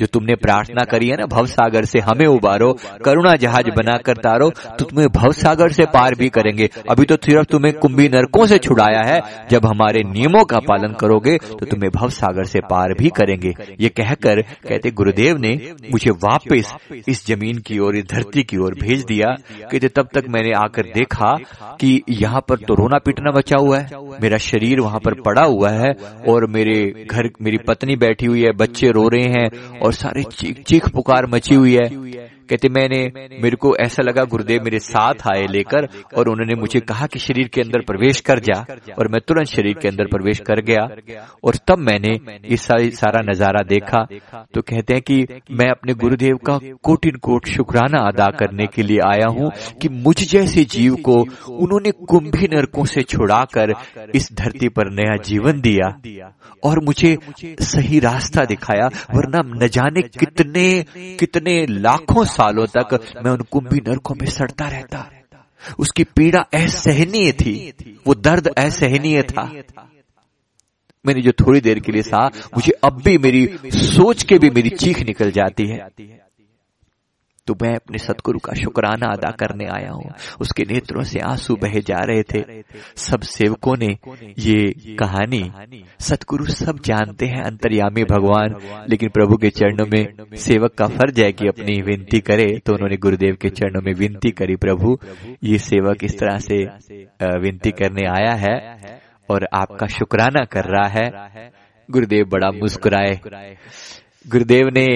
जो 0.00 0.06
तुमने 0.06 0.34
प्रार्थना 0.36 0.84
करी 0.90 1.08
है 1.08 1.16
ना 1.16 1.26
भव 1.26 1.46
सागर 1.46 1.84
से 1.84 2.00
हमें 2.00 2.26
उबारो 2.26 2.72
करुणा 3.04 3.34
जहाज़ 3.36 3.70
बनाकर 3.70 4.16
तारो 4.18 4.50
तो 4.50 4.84
तुम्हें 4.84 5.08
भव 5.08 5.32
सागर 5.32 5.72
से 5.72 5.84
पार 5.94 6.14
भी 6.14 6.28
करेंगे। 6.28 6.68
अभी 6.90 7.04
तो 7.04 7.16
सिर्फ़ 7.16 7.46
तुम्हें 7.46 7.74
कुंभी 7.74 8.08
नरकों 8.08 8.46
से 8.46 8.58
छुड़ाया 8.58 9.02
है। 9.06 9.18
जब 9.50 9.66
हमारे 9.66 10.02
नियमों 10.04 10.44
का 10.44 10.58
पालन 10.68 10.94
करोगे 11.00 11.36
तो 11.38 11.66
तुम्हें 11.66 11.90
भव 11.90 12.08
सागर 12.10 12.44
से 12.44 12.60
पार 12.70 12.94
भी 12.98 13.08
करेंगे। 13.16 13.54
ये 13.80 13.88
कहकर 13.90 14.42
कहते 14.68 14.90
गुरुदेव 14.92 15.38
ने 15.38 15.54
मुझे 15.92 16.10
वापस 16.24 16.74
इस 17.08 17.26
ज़मीन 17.26 17.58
की 17.58 17.78
ओर 17.78 17.96
इस 17.96 18.04
धरती 18.10 18.42
की 18.42 18.56
ओर 18.60 18.74
भेज 18.80 19.04
दिया 19.04 19.34
कि 19.70 19.78
तब 19.88 20.08
तक 20.14 20.28
मैंने 20.28 20.52
आकर 20.56 20.86
देखा 20.94 21.34
कि 21.80 22.02
यहाँ 22.10 22.40
पर 22.48 22.56
तो 22.58 22.74
रोना 22.74 22.98
पीटना 22.98 23.30
बचा 23.30 23.56
हुआ 23.56 23.78
है, 23.78 23.88
मेरा 24.22 24.38
शरीर 24.38 24.80
वहाँ 24.80 25.00
पर 25.04 25.20
पड़ा 25.20 25.44
हुआ 25.44 25.70
है 25.70 25.92
और 26.28 26.46
मेरे 26.50 27.06
घर, 27.10 27.30
मेरी 27.42 27.58
पत्नी 27.68 27.96
बैठी 27.96 28.26
हुई 28.26 28.42
है, 28.42 28.52
बच्चे 28.52 28.90
रो 28.90 29.08
रहे 29.08 29.30
हैं 29.30 29.78
और 29.78 29.92
सारे 29.92 30.22
चीख 30.32 30.62
चीख 30.62 30.88
पुकार 30.88 31.26
मची 31.26 31.54
हुई 31.54 31.74
है। 31.74 31.88
कहते, 32.50 32.68
मैंने, 32.68 33.00
मेरे 33.42 33.56
को 33.56 33.74
ऐसा 33.76 34.02
लगा 34.02 34.24
गुरुदेव 34.30 34.62
मेरे 34.64 34.78
साथ 34.80 35.26
आए 35.26 35.46
लेकर 35.46 35.86
और 36.18 36.28
उन्होंने 36.28 36.54
मुझे 36.60 36.80
कहा 36.80 37.06
कि 37.06 37.18
शरीर 37.18 37.48
के 37.48 37.60
अंदर 37.60 37.80
प्रवेश 37.86 38.20
कर 38.20 38.38
जा 38.40 38.58
और 38.98 39.08
मैं 39.08 39.20
तुरंत 39.20 39.48
शरीर 39.48 39.78
के 39.82 39.88
अंदर 39.88 40.06
प्रवेश 40.06 40.40
कर 40.46 40.60
गया 40.62 40.86
और 41.44 41.56
तब 41.68 41.78
मैंने 41.80 42.14
ये 42.50 42.56
सारा 42.56 43.20
नज़ारा 43.22 43.62
देखा। 43.68 44.04
तो 44.54 44.62
कहते 44.62 44.94
हैं 44.94 45.02
कि 45.02 45.16
मैं 45.50 45.68
अपने 45.70 45.94
गुरुदेव 45.94 46.36
का 46.46 46.58
कोटिन 46.82 47.16
कोट 47.22 47.46
शुक्राना 47.48 48.00
अदा 48.08 48.26
करने 48.38 48.66
के 48.66 48.82
लिए 48.82 48.98
आया 49.06 49.28
हूँ 49.30 49.50
कि 49.82 49.88
मुझ 50.00 50.16
जैसे 50.22 50.64
जीव 50.70 50.94
को 51.04 51.16
उन्होंने 51.54 51.90
कुंभी 52.08 52.48
नरकों 52.54 52.84
से 52.86 53.02
छुड़ाकर 53.04 53.74
इस 54.14 54.28
धरती 54.32 54.68
पर 54.70 54.90
नया 54.92 55.16
जीवन 55.24 55.60
दिया 55.60 55.88
और 56.64 56.80
मुझे 56.84 57.16
सही 57.62 57.98
रास्ता 58.00 58.44
दिखाया, 58.44 58.86
वरना 59.14 59.40
न 59.56 59.68
जाने 59.68 60.02
कितने 60.18 60.64
कितने 61.20 61.54
लाखों 61.70 62.24
सालों 62.40 62.66
तक 62.66 63.00
मैं 63.24 63.32
उन 63.32 63.40
कुंभी 63.50 63.78
नरकों 63.88 64.14
में 64.14 64.26
सड़ता 64.26 64.68
रहता। 64.68 65.10
उसकी 65.78 66.04
पीड़ा 66.04 66.40
असहनीय 66.40 67.32
थी। 67.32 67.72
वो 68.06 68.14
दर्द 68.14 68.48
असहनीय 68.48 69.22
था। 69.22 69.42
मैंने 71.06 71.20
जो 71.22 71.32
थोड़ी 71.32 71.60
देर 71.60 71.80
के 71.80 71.92
लिए 71.92 72.02
सहा, 72.02 72.26
मुझे 72.26 72.72
अब 72.72 73.02
भी 73.02 73.18
मेरी 73.18 73.58
सोच 73.70 74.22
के 74.22 74.38
भी 74.38 74.50
मेरी 74.50 74.70
चीख 74.70 75.00
निकल 75.00 75.30
जाती 75.30 75.66
है। 75.66 75.88
तो 77.46 77.54
मैं 77.62 77.74
अपने 77.74 77.98
सतगुरु 77.98 78.38
का 78.38 78.52
शुक्राना 78.54 79.06
अदा 79.06 79.30
करने 79.38 79.64
आया 79.68 79.92
हूँ। 79.92 80.10
उसके 80.40 80.62
नेत्रों 80.64 81.02
से 81.02 81.18
आँसू 81.20 81.54
बहे 81.56 81.80
जा 81.80 81.98
रहे 82.04 82.22
थे। 82.24 82.62
सब 82.96 83.20
सेवकों 83.20 83.76
ने 83.76 83.88
ये 84.38 84.94
कहानी 84.96 85.42
सतगुरु 86.00 86.44
सब 86.46 86.78
जानते 86.84 87.26
हैं 87.26 87.42
अंतर्यामी 87.42 88.04
भगवान, 88.04 88.56
लेकिन 88.90 89.08
प्रभु 89.08 89.36
के 89.36 89.50
चरणों 89.50 89.86
में 89.86 90.36
सेवक 90.38 90.74
का 90.74 90.86
फ़र्ज़ 90.88 91.20
है 91.20 91.30
कि 91.32 91.48
अपनी 91.48 91.80
विनती 91.82 92.20
करे 92.20 92.46
तो 92.66 92.72
उन्होंने 92.72 92.96
गुरुदेव 92.96 93.36
के 93.42 93.48
चरणों 93.50 93.82
में 93.82 93.92
विनती 93.94 94.30
करी, 94.32 94.56
प्रभु, 94.56 94.98
ये 95.44 95.58
सेवक 95.60 96.04
इस 96.04 96.18
तरह 96.18 96.38
से 96.38 96.62
विनती 97.38 97.70
करने 97.72 98.08
आया 98.08 98.34
है 98.38 98.56
और 99.28 99.48
आपका 99.54 99.86
शुक्राना 99.88 100.44
कर 100.44 100.64
रहा 100.66 100.88
है। 100.90 101.50
गुरुदेव 101.88 102.24
बड़ा 102.24 102.50
मुस्कुराए। 102.52 103.18
गुरुदेव 104.26 104.68
ने 104.68 104.86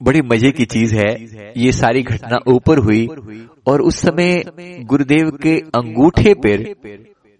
बड़ी 0.00 0.20
मज़े 0.22 0.50
की 0.50 0.64
चीज़ 0.64 0.94
है, 0.94 1.12
ये 1.56 1.72
सारी 1.72 2.02
घटना 2.02 2.38
ऊपर 2.48 2.78
हुई 2.78 3.06
और 3.66 3.82
उस 3.82 3.98
समय 3.98 4.42
गुरुदेव 4.84 5.30
के 5.42 5.56
अंगूठे 5.74 6.34
पर 6.34 6.64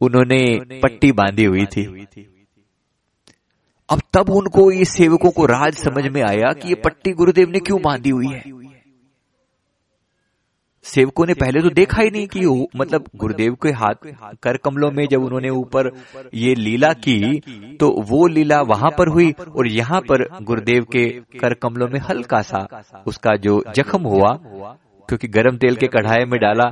उन्होंने 0.01 0.41
पट्टी 0.81 1.13
बांधी 1.13 1.45
हुई 1.45 1.65
थी। 1.67 1.85
अब 3.89 4.01
तब 4.13 4.31
उनको 4.31 4.71
ये 4.73 4.85
सेवकों 4.85 5.31
को 5.31 5.47
राज 5.47 5.75
समझ 5.75 6.07
में 6.07 6.23
आया 6.23 6.53
कि 6.53 6.69
ये 6.69 6.75
पट्टी 6.75 7.13
गुरुदेव 7.13 7.51
ने 7.51 7.59
क्यों 7.59 7.81
बांधी 7.83 8.11
हुई 8.11 8.29
है? 8.29 8.43
सेवकों 10.87 11.27
ने 11.27 11.35
पहले 11.35 11.61
तो 11.63 11.71
देखा 11.71 12.03
ही 12.03 12.11
नहीं 12.11 12.27
कि 12.27 12.69
मतलब 12.77 13.05
गुरुदेव 13.17 13.55
के 13.63 13.71
हाथ 13.73 14.07
कर 14.43 14.57
कमलों 14.57 14.91
में 14.91 15.07
जब 15.09 15.25
उन्होंने 15.25 15.51
ऊपर 15.51 15.91
ये 16.35 16.55
लीला 16.55 16.93
की 16.99 17.19
तो 17.81 17.91
वो 18.09 18.27
लीला 18.27 18.61
वहाँ 18.65 18.91
पर 18.91 19.09
हुई 19.09 19.31
और 19.57 19.67
यहाँ 19.67 20.01
पर 20.01 20.27
गुरुदेव 20.43 20.85
के 20.93 21.09
कर 21.39 21.55
कमलों 21.55 21.89
में 21.89 22.01
हल्का 22.01 22.43
सा 22.43 22.67
उसका 23.07 23.37
जो 23.37 23.63
जख्म 23.77 24.03
हुआ 24.07 24.33
क्योंकि 25.09 25.29
गर्म 25.29 25.57
तेल 25.57 25.77
के 25.77 25.87
कढ़ाई 25.87 26.25
में 26.25 26.39
डाला 26.41 26.65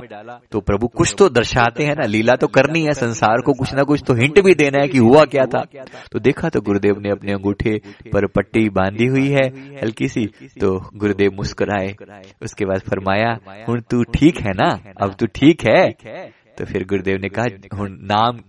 तो 0.51 0.59
प्रभु 0.59 0.87
कुछ 0.87 1.13
तो 1.17 1.29
दर्शाते 1.29 1.83
हैं 1.83 1.95
ना 1.95 2.05
लीला 2.05 2.35
तो 2.35 2.47
करनी 2.47 2.81
है 2.81 2.93
संसार 2.93 3.41
को 3.41 3.53
कुछ 3.53 3.73
ना 3.73 3.83
कुछ 3.83 4.03
तो 4.07 4.13
हिंट 4.13 4.39
भी 4.45 4.53
देना 4.55 4.81
है 4.81 4.87
कि 4.87 4.97
हुआ 4.97 5.23
क्या 5.25 5.45
था? 5.45 5.63
तो 6.11 6.19
देखा 6.19 6.49
तो 6.49 6.61
गुरुदेव 6.61 6.99
ने 6.99 7.09
अपने 7.09 7.33
अंगूठे 7.33 7.77
पर 8.13 8.27
पट्टी 8.27 8.67
बांधी 8.69 9.05
हुई 9.05 9.27
है 9.29 9.47
हल्की 9.77 10.07
सी। 10.07 10.25
तो 10.61 10.77
गुरुदेव 10.95 11.31
मुस्कुराए 11.37 11.95
उसके 12.43 12.65
बाद 12.65 12.81
फरमाया 12.89 13.37
हूँ 13.69 13.79
तू 13.91 14.03
ठीक 14.15 14.39
है 14.41 14.53
ना? 14.53 14.69
अब 15.01 15.15
तू 15.19 15.25
ठीक 15.35 15.67
है। 15.67 15.83
तो 16.57 16.65
फिर 16.65 16.85
गुरुदेव 16.85 17.17
ने 17.21 17.29
कहा 17.29 17.45
नाम 17.81 18.39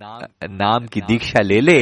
नाम 0.53 0.87
की 0.87 1.01
दीक्षा 1.01 1.43
ले 1.43 1.61
ले 1.61 1.79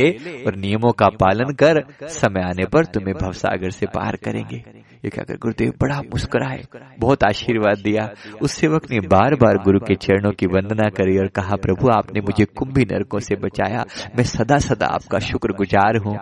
और 0.47 0.57
नियमों 0.57 0.93
का 0.93 1.09
पालन 1.21 1.53
कर 1.55 1.83
समय 2.11 2.43
आने 2.43 2.67
पर 2.67 2.85
तुम्हें 2.85 3.15
भवसागर 3.17 3.71
से 3.71 3.87
पार 3.87 4.17
करेंगे। 4.17 4.57
ये 5.05 5.11
कहकर 5.11 5.37
गुरुदेव 5.37 5.73
बड़ा 5.81 6.01
मुस्कुराए 6.03 6.63
बहुत 6.99 7.25
आशीर्वाद 7.25 7.79
दिया। 7.79 8.09
उस 8.43 8.53
सेवक 8.53 8.91
ने 8.91 9.01
बार 9.09 9.35
बार 9.35 9.59
गुरु 9.65 9.81
के 9.81 9.95
चरणों 9.97 10.33
की 10.33 10.47
वंदना 10.47 10.89
करी 10.91 11.19
और 11.19 11.29
कहा 11.37 11.57
प्रभु 11.57 11.89
आपने 11.91 12.21
मुझे 12.21 12.45
कुंभी 12.57 12.85
नरकों 12.93 13.21
से 13.21 13.37
बचाया। 13.37 13.85
मैं 14.17 14.25
सदा 14.25 14.59
सदा 14.59 14.87
आपका 14.87 15.19
शुक्र 15.19 15.53
गुजार 15.53 15.97
हूँ। 15.97 16.19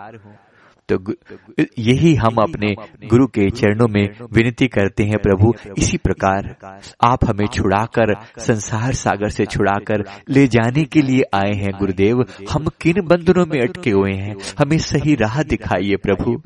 तो 0.93 1.13
यही 1.79 2.15
हम 2.15 2.35
अपने 2.35 2.75
गुरु 3.07 3.27
के 3.27 3.49
चरणों 3.49 3.87
में 3.87 4.09
विनती 4.33 4.67
करते 4.67 5.03
हैं, 5.03 5.17
प्रभु, 5.17 5.53
इसी 5.77 5.97
प्रकार 5.97 6.55
आप 7.03 7.19
हमें 7.25 7.47
छुड़ाकर, 7.47 8.15
संसार 8.39 8.93
सागर 8.93 9.29
से 9.29 9.45
छुड़ाकर 9.45 10.03
ले 10.29 10.47
जाने 10.47 10.85
के 10.85 11.01
लिए 11.01 11.21
आए 11.33 11.53
हैं, 11.53 11.71
गुरुदेव। 11.79 12.25
हम 12.51 12.65
किन 12.81 13.01
बंधनों 13.05 13.45
में 13.45 13.61
अटके 13.61 13.91
हुए 13.91 14.13
हैं? 14.13 14.35
हमें 14.59 14.77
सही 14.77 15.15
राह 15.15 15.43
दिखाइए, 15.43 15.95
प्रभु। 15.95 16.41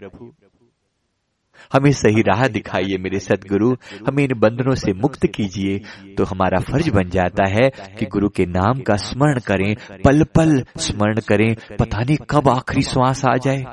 हमें 1.74 1.92
सही 1.94 2.22
राह 2.24 2.48
दिखाइए 2.50 2.98
मेरे 3.00 3.20
सदगुरु, 3.20 3.76
हमें 4.08 4.24
इन 4.24 4.34
बंधनों 4.40 4.76
से 4.76 4.94
मुक्त 4.96 5.26
कीजिए 5.28 5.78
तो 6.16 6.24
हमारा 6.26 6.60
फ़र्ज़ 6.62 6.90
बन 6.92 7.10
जाता 7.10 7.48
है 7.50 7.70
कि 8.00 8.06
गुरु 8.08 8.30
के 8.30 8.46
नाम 8.48 8.82
का 8.82 8.96
स्मरण 8.98 9.40
करें 9.48 9.74
पल 10.06 10.24
पल 10.36 10.64
स्मरण 10.80 11.20
करें, 11.28 11.56
पता 11.80 12.00
नहीं 12.00 12.18
कब 12.30 12.50
आखिरी 12.50 12.82
श्वास 12.84 13.24
आ 13.26 13.36
जाए, 13.38 13.64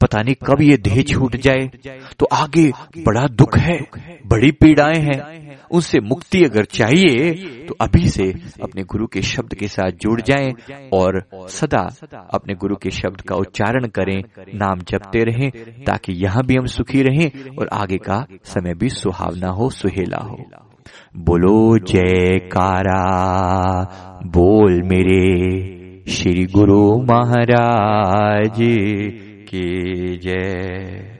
पता 0.00 0.22
नहीं 0.22 0.34
कब 0.46 0.62
ये 0.62 0.76
देह 0.78 1.02
छूट 1.04 1.36
जाए 1.38 1.68
तो 2.18 2.26
आगे 2.34 2.70
बड़ा 2.98 3.26
दुख 3.32 3.58
है, 3.58 3.78
बड़ी 4.26 4.50
पीड़ाएँ 4.52 5.00
हैं, 5.02 5.20
उनसे 5.70 6.00
मुक्ति 6.02 6.42
अगर 6.44 6.64
चाहिए 6.72 7.32
तो 7.66 7.74
अभी 7.80 8.08
से 8.08 8.28
अपने 8.62 8.82
गुरु 8.84 9.06
के 9.06 9.22
शब्द 9.24 9.54
के 9.54 9.68
साथ 9.68 9.92
जुड़ 10.02 10.20
जाएँ 10.22 10.52
और 10.94 11.20
सदा 11.50 11.82
अपने 12.34 12.54
गुरु 12.54 12.76
के 12.76 12.90
शब्द 12.92 13.20
का 13.28 13.36
उच्चारण 13.36 13.86
करें, 13.88 14.20
नाम 14.54 14.80
जपते 14.88 15.24
रहें, 15.24 15.50
ताकि 15.84 16.12
यहाँ 16.14 16.42
भी 16.46 16.56
हम 16.56 16.66
सुखी 16.68 17.02
रहें 17.02 17.30
और 17.58 17.68
आगे 17.72 17.96
का 17.96 18.26
समय 18.44 18.74
भी 18.74 18.88
सुहावना 18.88 19.48
हो, 19.48 19.70
सुहेला 19.70 20.18
हो। 20.18 20.44
बोलो, 21.16 21.78
जयकारा, 21.78 23.02
बोल 24.26 24.82
मेरे 24.82 25.54
श्री 26.08 26.46
गुरु 26.46 27.02
महाराज 27.02 28.58
की 29.48 30.16
जय। 30.18 31.13